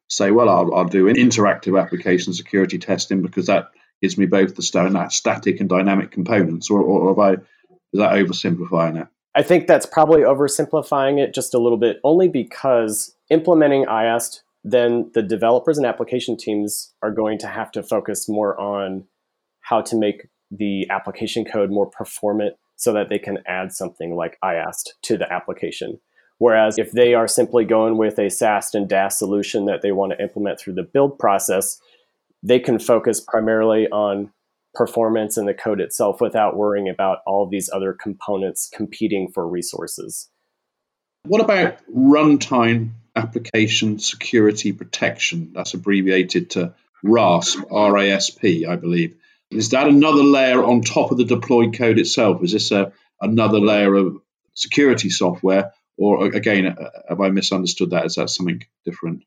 say, 0.09 0.31
well, 0.31 0.49
I'll, 0.49 0.73
I'll 0.73 0.85
do 0.85 1.07
an 1.07 1.17
interactive 1.17 1.79
application 1.79 2.33
security 2.33 2.79
testing 2.79 3.21
because 3.21 3.45
that 3.45 3.69
gives 4.03 4.17
me 4.17 4.25
both 4.25 4.55
the 4.55 5.07
static 5.09 5.61
and 5.61 5.69
dynamic 5.69 6.11
components, 6.11 6.69
or, 6.69 6.81
or, 6.81 7.17
I, 7.23 7.33
is 7.33 7.39
that 7.93 8.11
oversimplifying 8.11 9.01
it? 9.01 9.07
I 9.33 9.43
think 9.43 9.65
that's 9.65 9.85
probably 9.85 10.21
oversimplifying 10.21 11.19
it 11.19 11.33
just 11.33 11.53
a 11.53 11.57
little 11.57 11.77
bit, 11.77 12.01
only 12.03 12.27
because 12.27 13.15
implementing 13.29 13.85
IAST, 13.85 14.41
then 14.65 15.09
the 15.13 15.23
developers 15.23 15.77
and 15.77 15.87
application 15.87 16.35
teams 16.35 16.93
are 17.01 17.11
going 17.11 17.39
to 17.39 17.47
have 17.47 17.71
to 17.71 17.81
focus 17.81 18.27
more 18.27 18.59
on 18.59 19.05
how 19.61 19.79
to 19.79 19.95
make 19.95 20.27
the 20.51 20.85
application 20.89 21.45
code 21.45 21.71
more 21.71 21.89
performant 21.89 22.55
so 22.75 22.91
that 22.91 23.07
they 23.07 23.17
can 23.17 23.37
add 23.47 23.71
something 23.71 24.17
like 24.17 24.37
IAST 24.43 24.89
to 25.03 25.17
the 25.17 25.31
application. 25.31 25.97
Whereas 26.39 26.77
if 26.77 26.91
they 26.91 27.13
are 27.13 27.27
simply 27.27 27.63
going 27.63 27.97
with 27.97 28.19
a 28.19 28.29
SAST 28.29 28.75
and 28.75 28.89
DAST 28.89 29.17
solution 29.17 29.63
that 29.65 29.81
they 29.81 29.93
want 29.93 30.11
to 30.11 30.21
implement 30.21 30.59
through 30.59 30.73
the 30.73 30.83
build 30.83 31.17
process, 31.17 31.79
they 32.43 32.59
can 32.59 32.77
focus 32.77 33.21
primarily 33.21 33.87
on 33.87 34.31
performance 34.73 35.37
and 35.37 35.47
the 35.47 35.53
code 35.53 35.79
itself 35.79 36.19
without 36.19 36.57
worrying 36.57 36.89
about 36.89 37.19
all 37.25 37.47
these 37.47 37.69
other 37.73 37.93
components 37.93 38.69
competing 38.73 39.31
for 39.31 39.47
resources. 39.47 40.29
What 41.25 41.41
about 41.41 41.77
runtime 41.87 42.91
application 43.15 43.99
security 43.99 44.73
protection? 44.73 45.51
That's 45.53 45.73
abbreviated 45.73 46.51
to 46.51 46.73
RASP, 47.03 47.59
RASP, 47.71 48.67
I 48.67 48.75
believe. 48.75 49.15
Is 49.49 49.69
that 49.69 49.87
another 49.87 50.23
layer 50.23 50.63
on 50.63 50.81
top 50.81 51.11
of 51.11 51.17
the 51.17 51.25
deployed 51.25 51.77
code 51.77 51.99
itself? 51.99 52.43
Is 52.43 52.51
this 52.51 52.71
a, 52.71 52.91
another 53.21 53.59
layer 53.59 53.93
of 53.93 54.17
security 54.55 55.09
software? 55.09 55.73
Or 55.95 56.25
again, 56.25 56.65
uh, 56.65 56.89
have 57.07 57.21
I 57.21 57.29
misunderstood 57.29 57.91
that? 57.91 58.05
Is 58.05 58.15
that 58.15 58.31
something 58.31 58.63
different? 58.83 59.23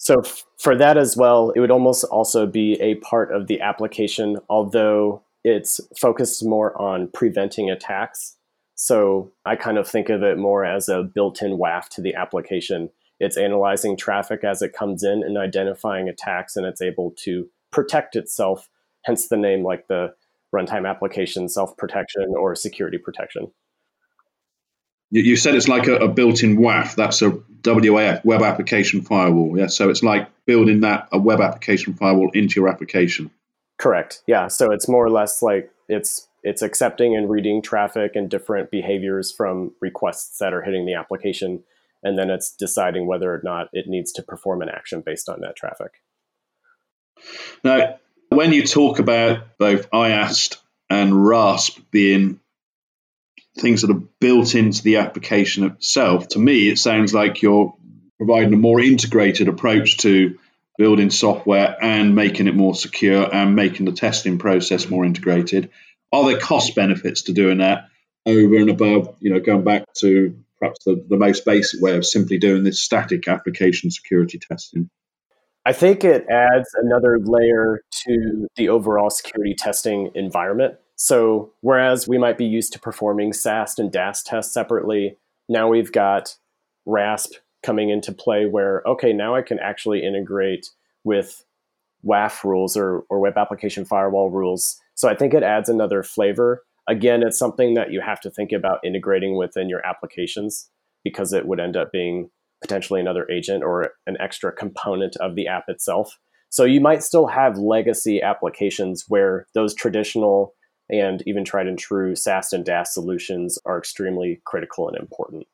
So 0.00 0.20
f- 0.20 0.44
for 0.56 0.74
that 0.76 0.96
as 0.96 1.14
well, 1.14 1.50
it 1.50 1.60
would 1.60 1.70
almost 1.70 2.04
also 2.04 2.46
be 2.46 2.72
a 2.80 2.94
part 2.96 3.30
of 3.32 3.48
the 3.48 3.60
application, 3.60 4.38
although 4.48 5.22
it's 5.44 5.78
focused 5.94 6.42
more 6.42 6.80
on 6.80 7.08
preventing 7.08 7.70
attacks. 7.70 8.36
So 8.76 9.30
I 9.44 9.56
kind 9.56 9.76
of 9.76 9.86
think 9.86 10.08
of 10.08 10.22
it 10.22 10.38
more 10.38 10.64
as 10.64 10.88
a 10.88 11.02
built-in 11.02 11.58
WAF 11.58 11.90
to 11.90 12.00
the 12.00 12.14
application. 12.14 12.88
It's 13.18 13.36
analyzing 13.36 13.94
traffic 13.94 14.42
as 14.42 14.62
it 14.62 14.72
comes 14.72 15.02
in 15.02 15.22
and 15.22 15.36
identifying 15.36 16.08
attacks, 16.08 16.56
and 16.56 16.64
it's 16.64 16.80
able 16.80 17.12
to 17.18 17.50
protect 17.70 18.16
itself 18.16 18.70
hence 19.02 19.28
the 19.28 19.36
name 19.36 19.62
like 19.62 19.86
the 19.88 20.14
runtime 20.54 20.88
application 20.88 21.46
self-protection 21.46 22.34
or 22.38 22.54
security 22.54 22.96
protection. 22.96 23.50
You, 25.10 25.36
said 25.36 25.54
it's 25.56 25.68
like 25.68 25.88
a, 25.88 25.96
a, 25.96 26.08
built-in 26.08 26.56
WAF. 26.56 26.94
That's 26.94 27.20
a 27.20 27.38
WAF, 27.62 28.24
web 28.24 28.42
application 28.42 29.02
firewall. 29.02 29.58
Yeah, 29.58 29.66
so 29.66 29.90
it's 29.90 30.02
like 30.02 30.28
building 30.46 30.80
that 30.80 31.08
a 31.12 31.18
web 31.18 31.40
application 31.40 31.94
firewall 31.94 32.30
into 32.32 32.60
your 32.60 32.68
application. 32.68 33.30
Correct. 33.78 34.22
Yeah. 34.26 34.48
So 34.48 34.70
it's 34.72 34.88
more 34.88 35.04
or 35.04 35.10
less 35.10 35.42
like 35.42 35.70
it's 35.88 36.28
it's 36.42 36.62
accepting 36.62 37.16
and 37.16 37.28
reading 37.28 37.62
traffic 37.62 38.12
and 38.14 38.30
different 38.30 38.70
behaviors 38.70 39.30
from 39.30 39.72
requests 39.80 40.38
that 40.38 40.54
are 40.54 40.62
hitting 40.62 40.86
the 40.86 40.94
application, 40.94 41.62
and 42.02 42.18
then 42.18 42.30
it's 42.30 42.54
deciding 42.54 43.06
whether 43.06 43.32
or 43.32 43.40
not 43.42 43.68
it 43.72 43.86
needs 43.86 44.12
to 44.12 44.22
perform 44.22 44.62
an 44.62 44.68
action 44.68 45.02
based 45.04 45.28
on 45.28 45.40
that 45.40 45.56
traffic. 45.56 46.02
Now, 47.64 47.98
when 48.30 48.52
you 48.52 48.66
talk 48.66 48.98
about 48.98 49.58
both 49.58 49.90
IAST 49.90 50.56
and 50.88 51.26
RASP 51.26 51.78
being 51.90 52.40
things 53.58 53.82
that 53.82 53.90
are 53.90 54.02
built 54.20 54.54
into 54.54 54.82
the 54.82 54.96
application 54.96 55.64
itself, 55.64 56.28
to 56.28 56.38
me, 56.38 56.68
it 56.68 56.78
sounds 56.78 57.12
like 57.12 57.42
you're 57.42 57.74
providing 58.18 58.54
a 58.54 58.56
more 58.56 58.80
integrated 58.80 59.48
approach 59.48 59.98
to 59.98 60.38
building 60.78 61.10
software 61.10 61.76
and 61.82 62.14
making 62.14 62.46
it 62.46 62.54
more 62.54 62.74
secure 62.74 63.32
and 63.34 63.54
making 63.54 63.86
the 63.86 63.92
testing 63.92 64.38
process 64.38 64.88
more 64.88 65.04
integrated. 65.04 65.70
Are 66.12 66.24
there 66.26 66.38
cost 66.38 66.74
benefits 66.74 67.22
to 67.22 67.32
doing 67.32 67.58
that 67.58 67.88
over 68.26 68.56
and 68.56 68.70
above, 68.70 69.14
you 69.20 69.32
know, 69.32 69.40
going 69.40 69.64
back 69.64 69.84
to 69.98 70.36
perhaps 70.58 70.84
the, 70.84 71.04
the 71.08 71.16
most 71.16 71.44
basic 71.44 71.80
way 71.80 71.96
of 71.96 72.06
simply 72.06 72.38
doing 72.38 72.64
this 72.64 72.80
static 72.80 73.28
application 73.28 73.90
security 73.90 74.38
testing? 74.38 74.88
I 75.66 75.72
think 75.72 76.04
it 76.04 76.26
adds 76.30 76.68
another 76.74 77.18
layer 77.22 77.82
to 78.06 78.48
the 78.56 78.70
overall 78.70 79.10
security 79.10 79.54
testing 79.54 80.10
environment. 80.14 80.76
So, 81.02 81.50
whereas 81.62 82.06
we 82.06 82.18
might 82.18 82.36
be 82.36 82.44
used 82.44 82.74
to 82.74 82.78
performing 82.78 83.32
SAST 83.32 83.78
and 83.78 83.90
DAST 83.90 84.26
tests 84.26 84.52
separately, 84.52 85.16
now 85.48 85.66
we've 85.66 85.90
got 85.90 86.36
RASP 86.84 87.36
coming 87.62 87.88
into 87.88 88.12
play 88.12 88.44
where, 88.44 88.82
okay, 88.86 89.14
now 89.14 89.34
I 89.34 89.40
can 89.40 89.58
actually 89.60 90.04
integrate 90.04 90.68
with 91.02 91.42
WAF 92.04 92.44
rules 92.44 92.76
or, 92.76 93.04
or 93.08 93.18
web 93.18 93.38
application 93.38 93.86
firewall 93.86 94.28
rules. 94.28 94.78
So, 94.94 95.08
I 95.08 95.14
think 95.14 95.32
it 95.32 95.42
adds 95.42 95.70
another 95.70 96.02
flavor. 96.02 96.64
Again, 96.86 97.22
it's 97.22 97.38
something 97.38 97.72
that 97.74 97.90
you 97.90 98.02
have 98.02 98.20
to 98.20 98.30
think 98.30 98.52
about 98.52 98.80
integrating 98.84 99.38
within 99.38 99.70
your 99.70 99.84
applications 99.86 100.68
because 101.02 101.32
it 101.32 101.46
would 101.46 101.60
end 101.60 101.78
up 101.78 101.92
being 101.92 102.28
potentially 102.60 103.00
another 103.00 103.26
agent 103.30 103.64
or 103.64 103.92
an 104.06 104.18
extra 104.20 104.52
component 104.52 105.16
of 105.16 105.34
the 105.34 105.46
app 105.48 105.64
itself. 105.68 106.18
So 106.50 106.64
you 106.64 106.82
might 106.82 107.02
still 107.02 107.28
have 107.28 107.56
legacy 107.56 108.20
applications 108.20 109.06
where 109.08 109.46
those 109.54 109.74
traditional 109.74 110.52
and 110.90 111.22
even 111.26 111.44
tried 111.44 111.66
and 111.66 111.78
true 111.78 112.14
SAST 112.14 112.52
and 112.52 112.64
DAST 112.64 112.92
solutions 112.94 113.58
are 113.64 113.78
extremely 113.78 114.40
critical 114.44 114.88
and 114.88 114.96
important. 114.96 115.46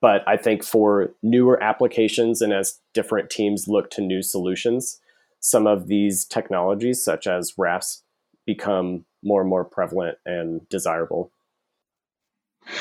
But 0.00 0.22
I 0.26 0.36
think 0.36 0.64
for 0.64 1.14
newer 1.22 1.62
applications 1.62 2.40
and 2.40 2.52
as 2.52 2.80
different 2.94 3.30
teams 3.30 3.66
look 3.68 3.90
to 3.90 4.00
new 4.00 4.22
solutions, 4.22 5.00
some 5.40 5.66
of 5.66 5.88
these 5.88 6.24
technologies, 6.24 7.02
such 7.04 7.26
as 7.26 7.54
RASP, 7.56 8.02
become 8.46 9.04
more 9.22 9.40
and 9.40 9.50
more 9.50 9.64
prevalent 9.64 10.18
and 10.24 10.68
desirable. 10.68 11.30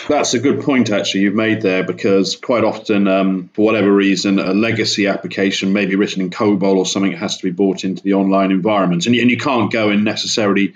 That's 0.10 0.34
a 0.34 0.40
good 0.40 0.62
point, 0.62 0.90
actually, 0.90 1.22
you've 1.22 1.34
made 1.34 1.62
there, 1.62 1.84
because 1.84 2.36
quite 2.36 2.64
often, 2.64 3.08
um, 3.08 3.50
for 3.54 3.64
whatever 3.64 3.92
reason, 3.92 4.38
a 4.38 4.54
legacy 4.54 5.08
application 5.08 5.72
may 5.72 5.86
be 5.86 5.96
written 5.96 6.22
in 6.22 6.30
COBOL 6.30 6.76
or 6.76 6.86
something 6.86 7.14
has 7.14 7.38
to 7.38 7.44
be 7.44 7.52
brought 7.52 7.84
into 7.84 8.04
the 8.04 8.14
online 8.14 8.52
environment. 8.52 9.06
And 9.06 9.16
you, 9.16 9.22
and 9.22 9.32
you 9.32 9.38
can't 9.38 9.72
go 9.72 9.90
and 9.90 10.04
necessarily 10.04 10.74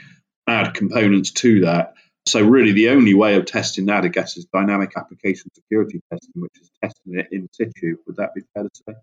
add 0.47 0.73
components 0.73 1.31
to 1.31 1.61
that. 1.61 1.93
So, 2.27 2.43
really, 2.43 2.71
the 2.71 2.89
only 2.89 3.13
way 3.13 3.35
of 3.35 3.45
testing 3.45 3.87
that, 3.87 4.03
I 4.03 4.07
guess, 4.07 4.37
is 4.37 4.45
dynamic 4.45 4.91
application 4.95 5.49
security 5.55 6.01
testing, 6.11 6.41
which 6.41 6.53
is 6.61 6.69
testing 6.83 7.19
it 7.19 7.27
in 7.31 7.47
situ. 7.51 7.97
Would 8.05 8.17
that 8.17 8.35
be 8.35 8.41
fair 8.53 8.63
to 8.63 8.69
say? 8.87 8.95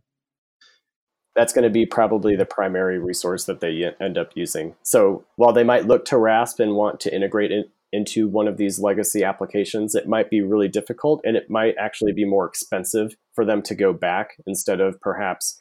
That's 1.35 1.53
going 1.53 1.65
to 1.65 1.71
be 1.71 1.85
probably 1.85 2.37
the 2.37 2.47
primary 2.47 2.99
resource 2.99 3.45
that 3.45 3.61
they 3.61 3.93
end 4.01 4.19
up 4.19 4.33
using. 4.35 4.77
So, 4.83 5.25
while 5.37 5.53
they 5.53 5.65
might 5.65 5.87
look 5.87 6.05
to 6.07 6.19
RASP 6.19 6.61
and 6.61 6.75
want 6.75 7.01
to 7.01 7.15
integrate 7.15 7.51
it 7.51 7.71
into 7.93 8.29
one 8.29 8.47
of 8.47 8.57
these 8.57 8.79
legacy 8.79 9.25
applications, 9.25 9.95
it 9.95 10.09
might 10.09 10.31
be 10.31 10.43
really 10.43 10.69
difficult 10.69 11.21
and 11.25 11.37
it 11.37 11.51
might 11.51 11.75
actually 11.79 12.13
be 12.13 12.25
more 12.25 12.47
expensive 12.47 13.17
for 13.35 13.45
them 13.45 13.63
to 13.63 13.75
go 13.75 13.93
back 13.93 14.37
instead 14.47 14.81
of 14.81 15.01
perhaps, 15.01 15.61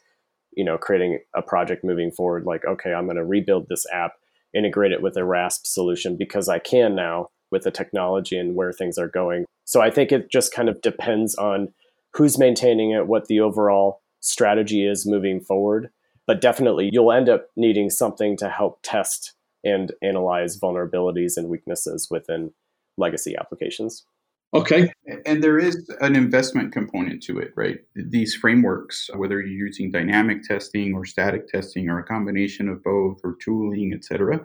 you 0.56 0.64
know, 0.64 0.78
creating 0.78 1.20
a 1.36 1.42
project 1.42 1.84
moving 1.84 2.12
forward 2.12 2.44
like, 2.46 2.66
okay, 2.66 2.94
I'm 2.94 3.06
going 3.06 3.18
to 3.18 3.26
rebuild 3.26 3.68
this 3.70 3.86
app, 3.94 4.14
integrate 4.54 4.92
it 4.92 5.02
with 5.02 5.18
a 5.18 5.24
RASP 5.24 5.66
solution 5.66 6.16
because 6.16 6.50
I 6.50 6.60
can 6.60 6.96
now 6.96 7.30
with 7.52 7.64
the 7.64 7.72
technology 7.72 8.38
and 8.38 8.56
where 8.56 8.74
things 8.74 8.98
are 8.98 9.08
going. 9.08 9.46
So 9.66 9.82
I 9.82 9.90
think 9.90 10.12
it 10.12 10.30
just 10.32 10.54
kind 10.54 10.70
of 10.70 10.82
depends 10.82 11.36
on 11.36 11.74
who's 12.14 12.38
maintaining 12.38 12.92
it, 12.92 13.08
what 13.08 13.28
the 13.28 13.40
overall 13.40 14.02
strategy 14.20 14.86
is 14.86 15.06
moving 15.06 15.40
forward. 15.40 15.90
But 16.26 16.42
definitely, 16.42 16.90
you'll 16.92 17.12
end 17.12 17.30
up 17.30 17.48
needing 17.56 17.90
something 17.90 18.36
to 18.38 18.50
help 18.50 18.80
test 18.84 19.34
and 19.64 19.94
analyze 20.02 20.60
vulnerabilities 20.60 21.38
and 21.38 21.48
weaknesses 21.48 22.10
within 22.10 22.52
legacy 22.98 23.36
applications. 23.40 24.06
Okay. 24.54 24.92
And 25.26 25.44
there 25.44 25.60
is 25.60 25.90
an 26.00 26.16
investment 26.16 26.72
component 26.72 27.22
to 27.24 27.38
it, 27.38 27.52
right? 27.56 27.80
These 27.96 28.36
frameworks, 28.36 29.10
whether 29.16 29.42
you're 29.42 29.68
using 29.68 29.92
dynamic 29.92 30.44
testing 30.44 30.94
or 30.94 31.06
static 31.06 31.48
testing 31.48 31.90
or 31.90 32.00
a 32.00 32.04
combination 32.04 32.70
of 32.70 32.84
both 32.84 33.20
or 33.24 33.36
tooling, 33.44 33.92
et 33.94 34.06
cetera, 34.06 34.42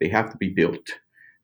they 0.00 0.08
have 0.08 0.30
to 0.30 0.36
be 0.36 0.50
built. 0.50 0.86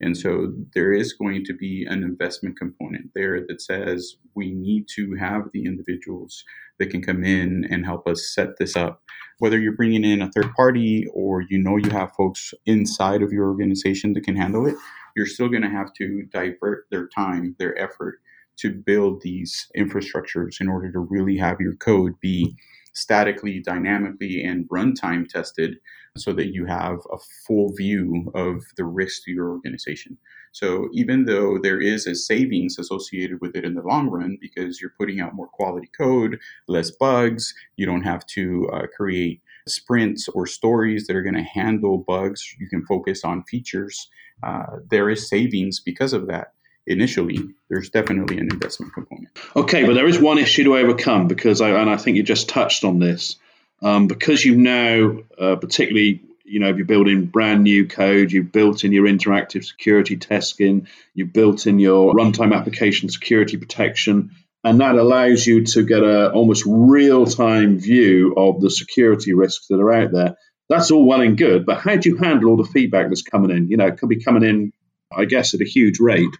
And 0.01 0.15
so 0.15 0.53
there 0.75 0.93
is 0.93 1.13
going 1.13 1.45
to 1.45 1.53
be 1.53 1.85
an 1.89 2.03
investment 2.03 2.57
component 2.59 3.11
there 3.15 3.45
that 3.47 3.61
says 3.61 4.17
we 4.35 4.51
need 4.51 4.87
to 4.95 5.15
have 5.15 5.49
the 5.53 5.65
individuals 5.65 6.43
that 6.79 6.89
can 6.89 7.01
come 7.01 7.23
in 7.23 7.65
and 7.71 7.85
help 7.85 8.07
us 8.07 8.33
set 8.33 8.57
this 8.59 8.75
up. 8.75 9.01
Whether 9.39 9.59
you're 9.59 9.75
bringing 9.75 10.03
in 10.03 10.21
a 10.21 10.31
third 10.31 10.53
party 10.53 11.07
or 11.13 11.41
you 11.49 11.57
know 11.57 11.77
you 11.77 11.89
have 11.91 12.13
folks 12.13 12.53
inside 12.65 13.21
of 13.21 13.31
your 13.31 13.47
organization 13.47 14.13
that 14.13 14.25
can 14.25 14.35
handle 14.35 14.67
it, 14.67 14.75
you're 15.15 15.25
still 15.25 15.49
going 15.49 15.63
to 15.63 15.69
have 15.69 15.93
to 15.93 16.23
divert 16.31 16.85
their 16.91 17.07
time, 17.07 17.55
their 17.59 17.77
effort 17.77 18.19
to 18.57 18.71
build 18.71 19.21
these 19.21 19.69
infrastructures 19.77 20.61
in 20.61 20.67
order 20.67 20.91
to 20.91 20.99
really 20.99 21.37
have 21.37 21.59
your 21.59 21.75
code 21.75 22.19
be 22.21 22.55
statically, 22.93 23.59
dynamically, 23.59 24.43
and 24.43 24.69
runtime 24.69 25.27
tested 25.27 25.75
so 26.17 26.31
that 26.31 26.53
you 26.53 26.65
have 26.65 26.99
a 27.11 27.17
full 27.45 27.73
view 27.73 28.31
of 28.33 28.63
the 28.77 28.85
risk 28.85 29.23
to 29.25 29.31
your 29.31 29.49
organization. 29.49 30.17
So 30.53 30.87
even 30.93 31.25
though 31.25 31.57
there 31.61 31.81
is 31.81 32.07
a 32.07 32.15
savings 32.15 32.79
associated 32.79 33.41
with 33.41 33.57
it 33.57 33.65
in 33.65 33.73
the 33.73 33.81
long 33.81 34.09
run 34.09 34.37
because 34.39 34.79
you're 34.79 34.93
putting 34.97 35.19
out 35.19 35.35
more 35.35 35.49
quality 35.49 35.89
code, 35.97 36.39
less 36.69 36.89
bugs, 36.91 37.53
you 37.75 37.85
don't 37.85 38.03
have 38.03 38.25
to 38.27 38.69
uh, 38.71 38.87
create 38.95 39.41
sprints 39.67 40.27
or 40.29 40.45
stories 40.45 41.07
that 41.07 41.15
are 41.15 41.23
going 41.23 41.35
to 41.35 41.43
handle 41.43 41.97
bugs. 41.97 42.55
You 42.59 42.67
can 42.67 42.85
focus 42.85 43.23
on 43.23 43.43
features. 43.43 44.09
Uh, 44.43 44.77
there 44.89 45.09
is 45.09 45.29
savings 45.29 45.79
because 45.79 46.13
of 46.13 46.27
that 46.27 46.53
initially, 46.87 47.39
there's 47.69 47.89
definitely 47.89 48.37
an 48.37 48.47
investment 48.51 48.93
component. 48.93 49.29
Okay, 49.55 49.85
but 49.85 49.93
there 49.93 50.07
is 50.07 50.19
one 50.19 50.37
issue 50.37 50.63
to 50.65 50.77
overcome 50.77 51.27
because 51.27 51.61
I 51.61 51.69
and 51.69 51.89
I 51.89 51.97
think 51.97 52.17
you 52.17 52.23
just 52.23 52.49
touched 52.49 52.83
on 52.83 52.99
this 52.99 53.37
um, 53.81 54.07
because 54.07 54.45
you 54.45 54.55
now, 54.55 55.17
uh, 55.39 55.55
particularly, 55.55 56.21
you 56.43 56.59
know, 56.59 56.69
if 56.69 56.77
you're 56.77 56.85
building 56.85 57.25
brand 57.25 57.63
new 57.63 57.87
code, 57.87 58.31
you've 58.31 58.51
built 58.51 58.83
in 58.83 58.91
your 58.91 59.05
interactive 59.05 59.65
security 59.65 60.15
testing, 60.15 60.87
you've 61.13 61.33
built 61.33 61.65
in 61.65 61.79
your 61.79 62.13
runtime 62.13 62.55
application 62.55 63.09
security 63.09 63.57
protection, 63.57 64.31
and 64.65 64.81
that 64.81 64.95
allows 64.95 65.47
you 65.47 65.63
to 65.63 65.83
get 65.85 66.03
a 66.03 66.31
almost 66.31 66.63
real 66.67 67.25
time 67.25 67.79
view 67.79 68.33
of 68.35 68.59
the 68.59 68.69
security 68.69 69.33
risks 69.33 69.67
that 69.67 69.79
are 69.79 69.93
out 69.93 70.11
there. 70.11 70.35
That's 70.67 70.91
all 70.91 71.05
well 71.05 71.21
and 71.21 71.37
good, 71.37 71.65
but 71.65 71.79
how 71.79 71.95
do 71.95 72.09
you 72.09 72.17
handle 72.17 72.49
all 72.49 72.57
the 72.57 72.65
feedback 72.65 73.07
that's 73.07 73.21
coming 73.21 73.51
in? 73.51 73.69
You 73.69 73.77
know, 73.77 73.87
it 73.87 73.99
could 73.99 74.09
be 74.09 74.21
coming 74.21 74.43
in, 74.43 74.73
I 75.15 75.25
guess, 75.25 75.53
at 75.53 75.61
a 75.61 75.65
huge 75.65 75.99
rate 75.99 76.35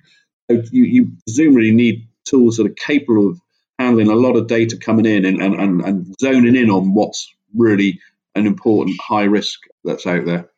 you, 0.50 0.84
you 0.84 1.12
presumably 1.25 1.72
need 1.72 2.08
tools 2.25 2.58
that 2.58 2.67
are 2.67 2.75
capable 2.75 3.29
of 3.29 3.41
handling 3.79 4.10
a 4.10 4.15
lot 4.15 4.36
of 4.36 4.48
data 4.48 4.77
coming 4.77 5.05
in 5.05 5.25
and, 5.25 5.41
and, 5.41 5.82
and 5.82 6.15
zoning 6.20 6.55
in 6.55 6.70
on 6.70 6.94
what's 6.94 7.34
really 7.55 8.00
an 8.36 8.46
important 8.46 9.00
high 9.01 9.24
risk 9.24 9.62
that's 9.84 10.05
out 10.05 10.25
there. 10.25 10.50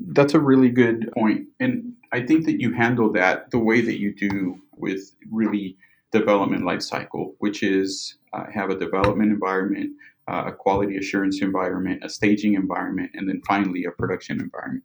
That's 0.00 0.34
a 0.34 0.40
really 0.40 0.68
good 0.68 1.10
point. 1.12 1.46
And 1.58 1.94
I 2.12 2.24
think 2.24 2.46
that 2.46 2.60
you 2.60 2.72
handle 2.72 3.12
that 3.12 3.50
the 3.50 3.58
way 3.58 3.80
that 3.80 3.98
you 3.98 4.14
do 4.14 4.60
with 4.76 5.10
really 5.30 5.76
development 6.12 6.62
lifecycle, 6.62 7.34
which 7.38 7.62
is 7.62 8.16
uh, 8.32 8.44
have 8.52 8.70
a 8.70 8.78
development 8.78 9.32
environment, 9.32 9.90
uh, 10.28 10.44
a 10.46 10.52
quality 10.52 10.96
assurance 10.96 11.42
environment, 11.42 12.02
a 12.04 12.08
staging 12.08 12.54
environment, 12.54 13.10
and 13.14 13.28
then 13.28 13.40
finally 13.46 13.84
a 13.84 13.90
production 13.90 14.40
environment. 14.40 14.84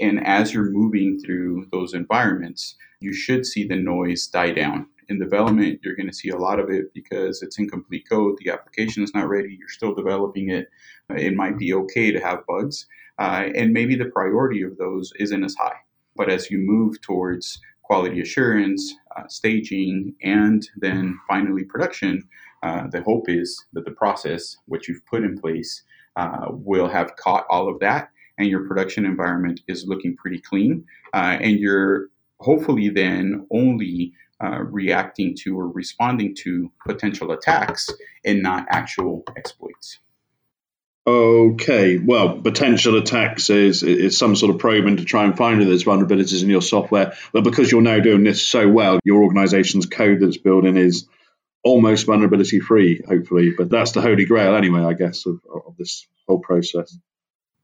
And 0.00 0.24
as 0.26 0.52
you're 0.52 0.70
moving 0.70 1.18
through 1.18 1.66
those 1.72 1.94
environments, 1.94 2.76
you 3.00 3.12
should 3.12 3.44
see 3.44 3.66
the 3.66 3.76
noise 3.76 4.26
die 4.26 4.52
down. 4.52 4.86
In 5.08 5.18
development, 5.18 5.80
you're 5.82 5.96
going 5.96 6.08
to 6.08 6.14
see 6.14 6.28
a 6.28 6.36
lot 6.36 6.60
of 6.60 6.70
it 6.70 6.92
because 6.92 7.42
it's 7.42 7.58
incomplete 7.58 8.04
code. 8.08 8.36
The 8.38 8.50
application 8.50 9.02
is 9.02 9.14
not 9.14 9.28
ready. 9.28 9.56
You're 9.58 9.68
still 9.68 9.94
developing 9.94 10.50
it. 10.50 10.68
It 11.10 11.34
might 11.34 11.58
be 11.58 11.72
okay 11.72 12.12
to 12.12 12.20
have 12.20 12.46
bugs. 12.46 12.86
Uh, 13.18 13.48
and 13.54 13.72
maybe 13.72 13.96
the 13.96 14.06
priority 14.06 14.62
of 14.62 14.76
those 14.76 15.12
isn't 15.18 15.44
as 15.44 15.54
high. 15.58 15.78
But 16.14 16.30
as 16.30 16.50
you 16.50 16.58
move 16.58 17.00
towards 17.00 17.60
quality 17.82 18.20
assurance, 18.20 18.94
staging, 19.28 20.14
and 20.22 20.68
then 20.76 21.18
finally 21.28 21.64
production, 21.64 22.28
uh, 22.62 22.86
the 22.88 23.02
hope 23.02 23.28
is 23.28 23.64
that 23.72 23.84
the 23.84 23.90
process, 23.92 24.56
which 24.66 24.88
you've 24.88 25.04
put 25.06 25.22
in 25.22 25.38
place, 25.38 25.82
uh, 26.16 26.46
will 26.50 26.88
have 26.88 27.16
caught 27.16 27.46
all 27.48 27.68
of 27.68 27.78
that 27.80 28.10
and 28.38 28.48
your 28.48 28.66
production 28.66 29.04
environment 29.04 29.60
is 29.68 29.84
looking 29.86 30.16
pretty 30.16 30.40
clean. 30.40 30.84
Uh, 31.12 31.36
and 31.40 31.58
you're 31.58 32.06
hopefully 32.40 32.88
then 32.88 33.46
only 33.52 34.12
uh, 34.42 34.60
reacting 34.62 35.36
to 35.36 35.58
or 35.58 35.68
responding 35.68 36.34
to 36.34 36.70
potential 36.86 37.32
attacks 37.32 37.90
and 38.24 38.42
not 38.42 38.64
actual 38.70 39.24
exploits. 39.36 39.98
Okay, 41.08 41.96
well, 41.96 42.38
potential 42.38 42.98
attacks 42.98 43.48
is 43.48 43.82
is 43.82 44.18
some 44.18 44.36
sort 44.36 44.54
of 44.54 44.60
probing 44.60 44.98
to 44.98 45.06
try 45.06 45.24
and 45.24 45.34
find 45.34 45.62
those 45.62 45.84
vulnerabilities 45.84 46.42
in 46.42 46.50
your 46.50 46.60
software. 46.60 47.14
But 47.32 47.44
because 47.44 47.72
you're 47.72 47.80
now 47.80 47.98
doing 47.98 48.24
this 48.24 48.46
so 48.46 48.68
well, 48.68 48.98
your 49.04 49.22
organization's 49.22 49.86
code 49.86 50.20
that's 50.20 50.36
building 50.36 50.76
is 50.76 51.08
almost 51.64 52.04
vulnerability 52.04 52.60
free, 52.60 53.02
hopefully. 53.08 53.54
But 53.56 53.70
that's 53.70 53.92
the 53.92 54.02
holy 54.02 54.26
grail, 54.26 54.54
anyway, 54.54 54.82
I 54.82 54.92
guess, 54.92 55.24
of, 55.24 55.40
of 55.50 55.78
this 55.78 56.06
whole 56.26 56.40
process. 56.40 56.94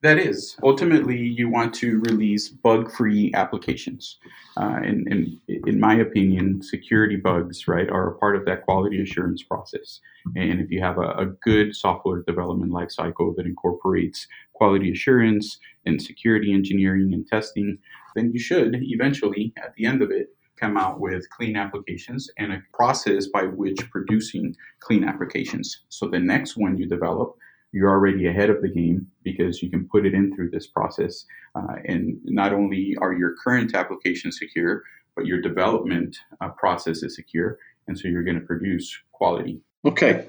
That 0.05 0.19
is. 0.19 0.55
Ultimately, 0.63 1.17
you 1.19 1.49
want 1.49 1.73
to 1.77 1.99
release 2.01 2.51
bug 2.51 2.93
free 2.93 3.33
applications. 3.33 4.19
Uh, 4.55 4.77
and, 4.85 5.09
and, 5.11 5.41
in 5.49 5.81
my 5.81 5.95
opinion, 5.95 6.63
security 6.63 7.17
bugs, 7.17 7.67
right, 7.67 7.89
are 7.89 8.09
a 8.11 8.19
part 8.19 8.37
of 8.37 8.45
that 8.45 8.67
quality 8.67 9.01
assurance 9.01 9.43
process. 9.43 10.01
And 10.37 10.61
if 10.61 10.71
you 10.71 10.83
have 10.83 10.99
a, 10.99 11.09
a 11.13 11.27
good 11.43 11.75
software 11.75 12.23
development 12.27 12.71
lifecycle 12.71 13.35
that 13.37 13.47
incorporates 13.47 14.27
quality 14.53 14.93
assurance 14.93 15.59
and 15.87 16.03
security 16.03 16.53
engineering 16.53 17.15
and 17.15 17.27
testing, 17.27 17.79
then 18.15 18.31
you 18.31 18.39
should 18.39 18.77
eventually, 18.83 19.55
at 19.57 19.73
the 19.75 19.87
end 19.87 20.03
of 20.03 20.11
it, 20.11 20.27
come 20.61 20.77
out 20.77 21.01
with 21.01 21.31
clean 21.31 21.57
applications 21.57 22.29
and 22.37 22.53
a 22.53 22.63
process 22.75 23.29
by 23.29 23.45
which 23.45 23.79
producing 23.91 24.55
clean 24.81 25.03
applications. 25.03 25.81
So 25.89 26.09
the 26.09 26.21
next 26.21 26.59
one 26.59 26.77
you 26.77 26.87
develop 26.87 27.39
you're 27.75 27.91
already 27.91 28.29
ahead 28.29 28.51
of 28.51 28.63
the 28.63 28.69
game 28.69 29.09
because 29.25 29.61
you 29.61 29.69
can 29.69 29.89
put 29.89 30.07
it 30.07 30.15
in 30.15 30.33
through 30.35 30.49
this 30.49 30.69
process. 30.69 31.27
Uh, 31.57 31.75
and 31.85 32.17
not 32.23 32.53
only 32.53 32.97
are 33.01 33.13
your 33.13 33.35
current 33.43 33.75
applications 33.75 34.39
secure, 34.39 34.85
but 35.17 35.27
your 35.27 35.41
development 35.41 36.17
uh, 36.41 36.51
process 36.51 37.03
is 37.03 37.17
secure. 37.17 37.59
And 37.89 37.99
so 37.99 38.07
you're 38.07 38.23
going 38.23 38.39
to 38.39 38.47
produce 38.47 38.97
quality. 39.11 39.61
Okay. 39.85 40.25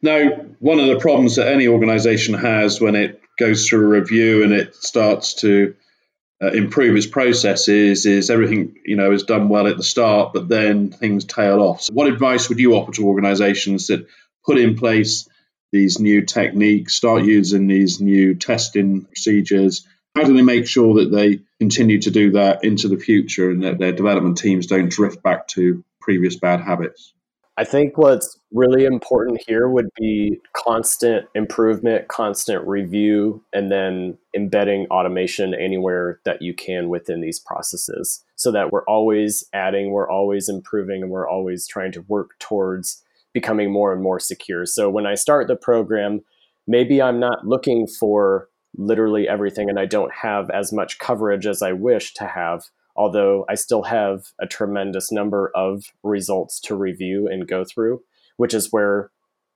Now, 0.00 0.30
one 0.60 0.80
of 0.80 0.86
the 0.86 0.98
problems 0.98 1.36
that 1.36 1.52
any 1.52 1.68
organization 1.68 2.32
has 2.32 2.80
when 2.80 2.96
it 2.96 3.20
goes 3.38 3.68
through 3.68 3.84
a 3.84 4.00
review 4.00 4.42
and 4.42 4.54
it 4.54 4.74
starts 4.74 5.34
to 5.42 5.74
uh, 6.42 6.52
improve 6.52 6.96
its 6.96 7.06
processes 7.06 8.06
is 8.06 8.30
everything 8.30 8.76
you 8.86 8.96
know 8.96 9.12
is 9.12 9.24
done 9.24 9.50
well 9.50 9.66
at 9.66 9.76
the 9.76 9.82
start, 9.82 10.32
but 10.32 10.48
then 10.48 10.90
things 10.90 11.24
tail 11.24 11.60
off. 11.60 11.82
So, 11.82 11.92
what 11.92 12.06
advice 12.06 12.48
would 12.48 12.60
you 12.60 12.74
offer 12.74 12.92
to 12.92 13.06
organizations 13.06 13.88
that 13.88 14.06
put 14.46 14.56
in 14.56 14.76
place 14.76 15.28
these 15.72 15.98
new 15.98 16.22
techniques, 16.22 16.94
start 16.94 17.24
using 17.24 17.66
these 17.66 18.00
new 18.00 18.34
testing 18.34 19.04
procedures? 19.04 19.86
How 20.14 20.24
do 20.24 20.34
they 20.34 20.42
make 20.42 20.66
sure 20.66 20.94
that 20.94 21.12
they 21.12 21.40
continue 21.60 22.00
to 22.00 22.10
do 22.10 22.32
that 22.32 22.64
into 22.64 22.88
the 22.88 22.96
future 22.96 23.50
and 23.50 23.62
that 23.62 23.78
their 23.78 23.92
development 23.92 24.38
teams 24.38 24.66
don't 24.66 24.90
drift 24.90 25.22
back 25.22 25.46
to 25.48 25.84
previous 26.00 26.36
bad 26.36 26.60
habits? 26.60 27.12
I 27.58 27.64
think 27.64 27.98
what's 27.98 28.38
really 28.52 28.84
important 28.84 29.42
here 29.44 29.68
would 29.68 29.88
be 29.98 30.40
constant 30.52 31.26
improvement, 31.34 32.06
constant 32.06 32.64
review, 32.68 33.42
and 33.52 33.68
then 33.68 34.16
embedding 34.32 34.86
automation 34.92 35.54
anywhere 35.54 36.20
that 36.24 36.40
you 36.40 36.54
can 36.54 36.88
within 36.88 37.20
these 37.20 37.40
processes 37.40 38.24
so 38.36 38.52
that 38.52 38.70
we're 38.70 38.84
always 38.84 39.42
adding, 39.52 39.90
we're 39.90 40.08
always 40.08 40.48
improving, 40.48 41.02
and 41.02 41.10
we're 41.10 41.28
always 41.28 41.66
trying 41.66 41.90
to 41.90 42.02
work 42.02 42.38
towards 42.38 43.02
becoming 43.38 43.70
more 43.72 43.92
and 43.92 44.02
more 44.02 44.18
secure. 44.18 44.66
So 44.66 44.90
when 44.90 45.06
I 45.06 45.14
start 45.14 45.46
the 45.46 45.54
program, 45.54 46.22
maybe 46.66 47.00
I'm 47.00 47.20
not 47.20 47.46
looking 47.46 47.86
for 47.86 48.48
literally 48.76 49.28
everything 49.28 49.70
and 49.70 49.78
I 49.78 49.86
don't 49.86 50.12
have 50.12 50.50
as 50.50 50.72
much 50.72 50.98
coverage 50.98 51.46
as 51.46 51.62
I 51.62 51.72
wish 51.72 52.14
to 52.14 52.26
have, 52.26 52.64
although 52.96 53.44
I 53.48 53.54
still 53.54 53.84
have 53.84 54.24
a 54.40 54.46
tremendous 54.46 55.12
number 55.12 55.52
of 55.54 55.84
results 56.02 56.58
to 56.62 56.74
review 56.74 57.28
and 57.28 57.46
go 57.46 57.64
through, 57.64 58.00
which 58.38 58.54
is 58.54 58.72
where, 58.72 59.12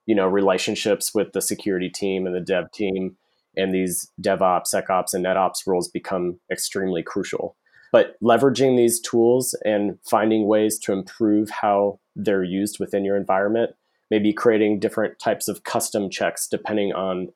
you 0.07 0.15
know, 0.15 0.29
relationships 0.29 1.11
with 1.13 1.33
the 1.33 1.43
security 1.43 1.91
team 1.91 2.25
and 2.25 2.37
the 2.37 2.41
dev 2.41 2.71
team 2.71 3.17
and 3.57 3.75
these 3.75 4.09
DevOps, 4.21 4.73
SecOps, 4.73 5.13
and 5.13 5.25
NetOps 5.25 5.67
roles 5.67 5.89
become 5.89 6.39
extremely 6.53 7.03
crucial. 7.03 7.57
But 7.93 8.17
leveraging 8.23 8.77
these 8.77 8.99
tools 9.01 9.55
and 9.65 9.99
finding 10.03 10.49
ways 10.49 10.79
to 10.81 10.93
improve 10.93 11.51
how 11.51 12.01
they're 12.17 12.43
used 12.43 12.81
within 12.81 13.05
your 13.05 13.17
environment, 13.17 13.73
maybe 14.11 14.33
creating 14.33 14.81
different 14.81 15.19
types 15.19 15.47
of 15.47 15.63
custom 15.65 16.11
checks 16.11 16.49
depending 16.49 16.93
on 16.93 17.29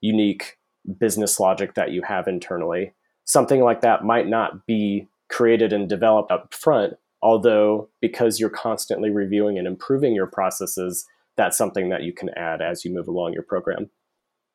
unique 0.00 0.56
business 0.98 1.40
logic 1.40 1.74
that 1.74 1.90
you 1.90 2.02
have 2.02 2.28
internally. 2.28 2.92
Something 3.24 3.60
like 3.62 3.80
that 3.80 4.04
might 4.04 4.28
not 4.28 4.66
be 4.66 5.08
created 5.28 5.72
and 5.72 5.88
developed 5.88 6.30
up 6.30 6.54
front, 6.54 6.94
although 7.22 7.88
because 8.00 8.38
you're 8.38 8.50
constantly 8.50 9.10
reviewing 9.10 9.58
and 9.58 9.66
improving 9.66 10.14
your 10.14 10.26
processes, 10.26 11.06
that's 11.36 11.58
something 11.58 11.88
that 11.88 12.02
you 12.02 12.12
can 12.12 12.28
add 12.36 12.60
as 12.62 12.84
you 12.84 12.94
move 12.94 13.08
along 13.08 13.32
your 13.32 13.42
program. 13.42 13.90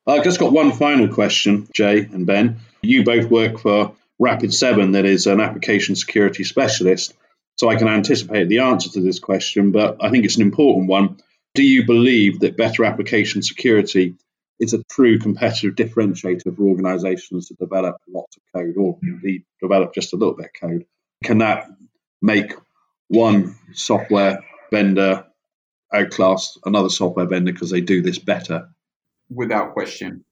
I've 0.06 0.24
just 0.24 0.40
got 0.40 0.52
one 0.52 0.72
final 0.72 1.08
question, 1.08 1.68
Jay 1.74 2.08
and 2.12 2.26
Ben. 2.26 2.58
You 2.80 3.04
both 3.04 3.30
work 3.30 3.58
for 3.58 3.94
Rapid7 4.20 4.92
that 4.92 5.06
is 5.06 5.26
an 5.26 5.40
application 5.40 5.96
security 5.96 6.44
specialist. 6.44 7.14
So 7.56 7.68
I 7.68 7.76
can 7.76 7.88
anticipate 7.88 8.48
the 8.48 8.60
answer 8.60 8.90
to 8.90 9.00
this 9.00 9.18
question, 9.18 9.70
but 9.70 9.96
I 10.00 10.10
think 10.10 10.24
it's 10.24 10.36
an 10.36 10.42
important 10.42 10.88
one. 10.88 11.18
Do 11.54 11.62
you 11.62 11.84
believe 11.84 12.40
that 12.40 12.56
better 12.56 12.84
application 12.84 13.42
security 13.42 14.14
is 14.60 14.74
a 14.74 14.84
true 14.84 15.18
competitive 15.18 15.74
differentiator 15.74 16.56
for 16.56 16.62
organizations 16.62 17.48
that 17.48 17.58
develop 17.58 17.96
lots 18.08 18.36
of 18.36 18.42
code 18.54 18.76
or 18.76 18.98
indeed 19.02 19.44
develop 19.60 19.94
just 19.94 20.12
a 20.12 20.16
little 20.16 20.34
bit 20.34 20.50
of 20.54 20.68
code? 20.68 20.86
Can 21.24 21.38
that 21.38 21.66
make 22.22 22.54
one 23.08 23.56
software 23.72 24.44
vendor 24.70 25.26
outclass 25.92 26.58
another 26.64 26.88
software 26.88 27.26
vendor 27.26 27.52
because 27.52 27.70
they 27.70 27.80
do 27.80 28.02
this 28.02 28.18
better? 28.18 28.68
Without 29.30 29.72
question. 29.72 30.24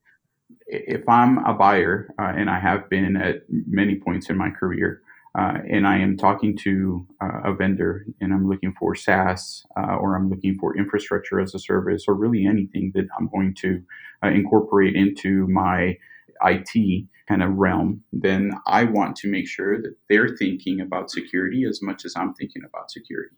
If 0.69 1.09
I'm 1.09 1.39
a 1.47 1.55
buyer, 1.55 2.09
uh, 2.19 2.33
and 2.37 2.51
I 2.51 2.61
have 2.61 2.89
been 2.91 3.17
at 3.17 3.43
many 3.49 3.97
points 3.97 4.29
in 4.29 4.37
my 4.37 4.51
career, 4.51 5.03
uh, 5.39 5.59
and 5.71 5.87
I 5.87 5.99
am 5.99 6.17
talking 6.17 6.57
to 6.59 7.07
uh, 7.23 7.41
a 7.45 7.55
vendor 7.55 8.05
and 8.21 8.33
I'm 8.33 8.49
looking 8.49 8.75
for 8.79 8.95
SaaS 8.95 9.65
uh, 9.77 9.97
or 9.97 10.17
I'm 10.17 10.29
looking 10.29 10.59
for 10.59 10.77
infrastructure 10.77 11.41
as 11.41 11.55
a 11.55 11.59
service 11.59 12.05
or 12.09 12.15
really 12.15 12.47
anything 12.47 12.93
that 12.95 13.07
I'm 13.17 13.29
going 13.29 13.55
to 13.61 13.83
uh, 14.25 14.29
incorporate 14.29 14.97
into 14.97 15.47
my 15.47 15.97
IT 16.45 17.07
kind 17.29 17.43
of 17.43 17.55
realm, 17.55 18.03
then 18.13 18.53
I 18.67 18.85
want 18.85 19.17
to 19.17 19.31
make 19.31 19.47
sure 19.47 19.81
that 19.81 19.95
they're 20.09 20.37
thinking 20.37 20.81
about 20.81 21.11
security 21.11 21.65
as 21.69 21.83
much 21.83 22.05
as 22.05 22.15
I'm 22.17 22.35
thinking 22.35 22.63
about 22.67 22.91
security. 22.91 23.37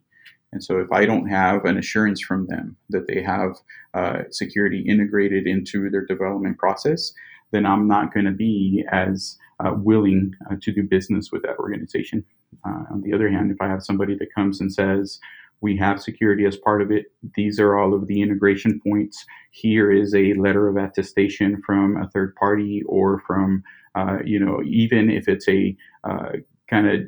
And 0.52 0.62
so, 0.62 0.78
if 0.78 0.90
I 0.90 1.06
don't 1.06 1.28
have 1.28 1.64
an 1.64 1.78
assurance 1.78 2.20
from 2.20 2.46
them 2.46 2.76
that 2.88 3.06
they 3.06 3.22
have 3.22 3.56
uh, 3.94 4.22
security 4.30 4.80
integrated 4.80 5.46
into 5.46 5.88
their 5.90 6.04
development 6.04 6.58
process, 6.58 7.12
then 7.52 7.66
I'm 7.66 7.86
not 7.86 8.12
going 8.12 8.26
to 8.26 8.32
be 8.32 8.84
as 8.90 9.36
uh, 9.60 9.74
willing 9.76 10.34
uh, 10.50 10.56
to 10.60 10.72
do 10.72 10.82
business 10.82 11.30
with 11.30 11.42
that 11.42 11.58
organization. 11.58 12.24
Uh, 12.66 12.84
on 12.90 13.02
the 13.02 13.12
other 13.12 13.30
hand, 13.30 13.50
if 13.50 13.60
I 13.60 13.68
have 13.68 13.84
somebody 13.84 14.16
that 14.16 14.34
comes 14.34 14.60
and 14.60 14.72
says, 14.72 15.20
we 15.60 15.76
have 15.76 16.02
security 16.02 16.46
as 16.46 16.56
part 16.56 16.80
of 16.82 16.90
it. 16.90 17.06
These 17.34 17.60
are 17.60 17.76
all 17.76 17.94
of 17.94 18.06
the 18.06 18.22
integration 18.22 18.80
points. 18.80 19.24
Here 19.50 19.92
is 19.92 20.14
a 20.14 20.34
letter 20.34 20.68
of 20.68 20.76
attestation 20.76 21.62
from 21.64 21.96
a 21.96 22.08
third 22.08 22.34
party 22.36 22.82
or 22.86 23.22
from, 23.26 23.62
uh, 23.94 24.18
you 24.24 24.40
know, 24.40 24.62
even 24.64 25.10
if 25.10 25.28
it's 25.28 25.48
a 25.48 25.76
uh, 26.04 26.32
kind 26.68 26.88
of 26.88 27.00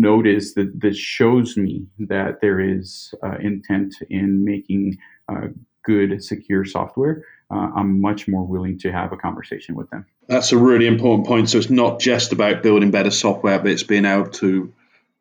notice 0.00 0.54
that, 0.54 0.80
this 0.80 0.96
shows 0.96 1.56
me 1.56 1.86
that 1.98 2.40
there 2.40 2.60
is 2.60 3.14
uh, 3.22 3.36
intent 3.40 3.94
in 4.08 4.44
making 4.44 4.98
uh, 5.28 5.48
good, 5.84 6.22
secure 6.22 6.64
software, 6.64 7.24
uh, 7.50 7.70
I'm 7.76 8.00
much 8.00 8.28
more 8.28 8.46
willing 8.46 8.78
to 8.80 8.92
have 8.92 9.12
a 9.12 9.16
conversation 9.16 9.74
with 9.74 9.90
them. 9.90 10.06
That's 10.28 10.52
a 10.52 10.58
really 10.58 10.86
important 10.86 11.26
point. 11.26 11.50
So 11.50 11.58
it's 11.58 11.70
not 11.70 12.00
just 12.00 12.32
about 12.32 12.62
building 12.62 12.90
better 12.90 13.10
software, 13.10 13.58
but 13.58 13.70
it's 13.70 13.82
being 13.82 14.04
able 14.04 14.30
to 14.30 14.72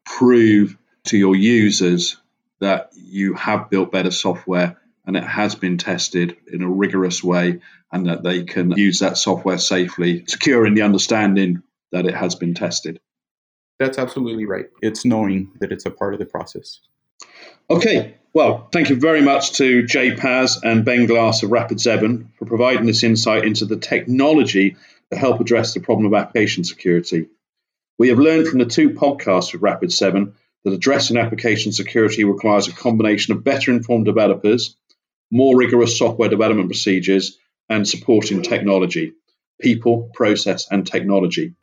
prove 0.05 0.77
to 1.05 1.17
your 1.17 1.36
users 1.36 2.17
that 2.60 2.91
you 2.93 3.34
have 3.34 3.69
built 3.69 3.91
better 3.91 4.12
software 4.12 4.77
and 5.05 5.17
it 5.17 5.23
has 5.23 5.55
been 5.55 5.77
tested 5.77 6.38
in 6.51 6.62
a 6.62 6.69
rigorous 6.69 7.23
way 7.23 7.60
and 7.91 8.05
that 8.05 8.23
they 8.23 8.43
can 8.43 8.71
use 8.71 8.99
that 8.99 9.17
software 9.17 9.57
safely, 9.57 10.23
secure 10.27 10.65
in 10.65 10.75
the 10.75 10.84
understanding 10.84 11.63
that 11.91 12.05
it 12.05 12.13
has 12.13 12.36
been 12.36 12.53
tested. 12.53 13.01
That's 13.82 13.98
absolutely 13.98 14.46
right. 14.46 14.67
It's 14.84 15.06
knowing 15.06 15.54
that 15.60 15.72
it's 15.72 15.88
a 15.88 15.89
part 15.89 16.13
of 16.13 16.20
the 16.20 16.26
process. 16.28 16.82
Okay, 17.67 18.15
well, 18.32 18.70
thank 18.72 18.89
you 18.89 18.96
very 18.96 19.24
much 19.24 19.54
to 19.54 19.82
Jay 19.82 20.15
Paz 20.15 20.60
and 20.63 20.86
Ben 20.86 21.08
Glass 21.08 21.41
of 21.41 21.50
Rapid7 21.50 22.28
for 22.38 22.46
providing 22.46 22.86
this 22.86 23.04
insight 23.04 23.44
into 23.44 23.65
the 23.65 23.78
technology 23.78 24.76
to 25.12 25.17
help 25.17 25.41
address 25.41 25.74
the 25.74 25.80
problem 25.80 26.06
of 26.06 26.13
application 26.13 26.63
security. 26.63 27.26
We 27.98 28.10
have 28.10 28.20
learned 28.20 28.50
from 28.50 28.60
the 28.60 28.65
two 28.65 28.91
podcasts 28.91 29.52
with 29.52 29.63
Rapid7 29.63 30.34
that 30.63 30.74
addressing 30.74 31.17
application 31.17 31.72
security 31.72 32.24
requires 32.24 32.67
a 32.67 32.74
combination 32.74 33.34
of 33.34 33.44
better 33.44 33.72
informed 33.72 34.06
developers, 34.06 34.78
more 35.32 35.58
rigorous 35.58 35.98
software 35.98 36.30
development 36.30 36.70
procedures, 36.70 37.39
and 37.67 37.88
supporting 37.88 38.44
technology 38.44 39.13
people, 39.60 40.12
process, 40.13 40.67
and 40.70 40.86
technology. 40.86 41.56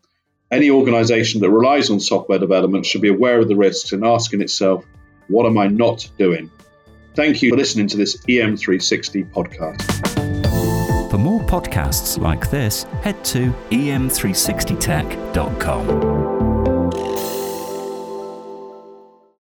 Any 0.50 0.70
organization 0.70 1.42
that 1.42 1.50
relies 1.50 1.90
on 1.90 2.00
software 2.00 2.38
development 2.38 2.87
should 2.87 3.02
be 3.02 3.08
aware 3.08 3.38
of 3.38 3.48
the 3.48 3.56
risks 3.56 3.92
and 3.92 4.02
asking 4.02 4.40
itself, 4.40 4.82
what 5.28 5.44
am 5.44 5.58
I 5.58 5.66
not 5.66 6.08
doing? 6.18 6.50
Thank 7.14 7.42
you 7.42 7.50
for 7.50 7.56
listening 7.56 7.87
to 7.88 7.98
this 7.98 8.16
EM360 8.24 9.30
podcast. 9.30 11.11
For 11.11 11.18
more 11.18 11.40
podcasts 11.40 12.18
like 12.18 12.50
this, 12.50 12.84
head 13.02 13.22
to 13.26 13.52
em360tech.com. 13.70 16.38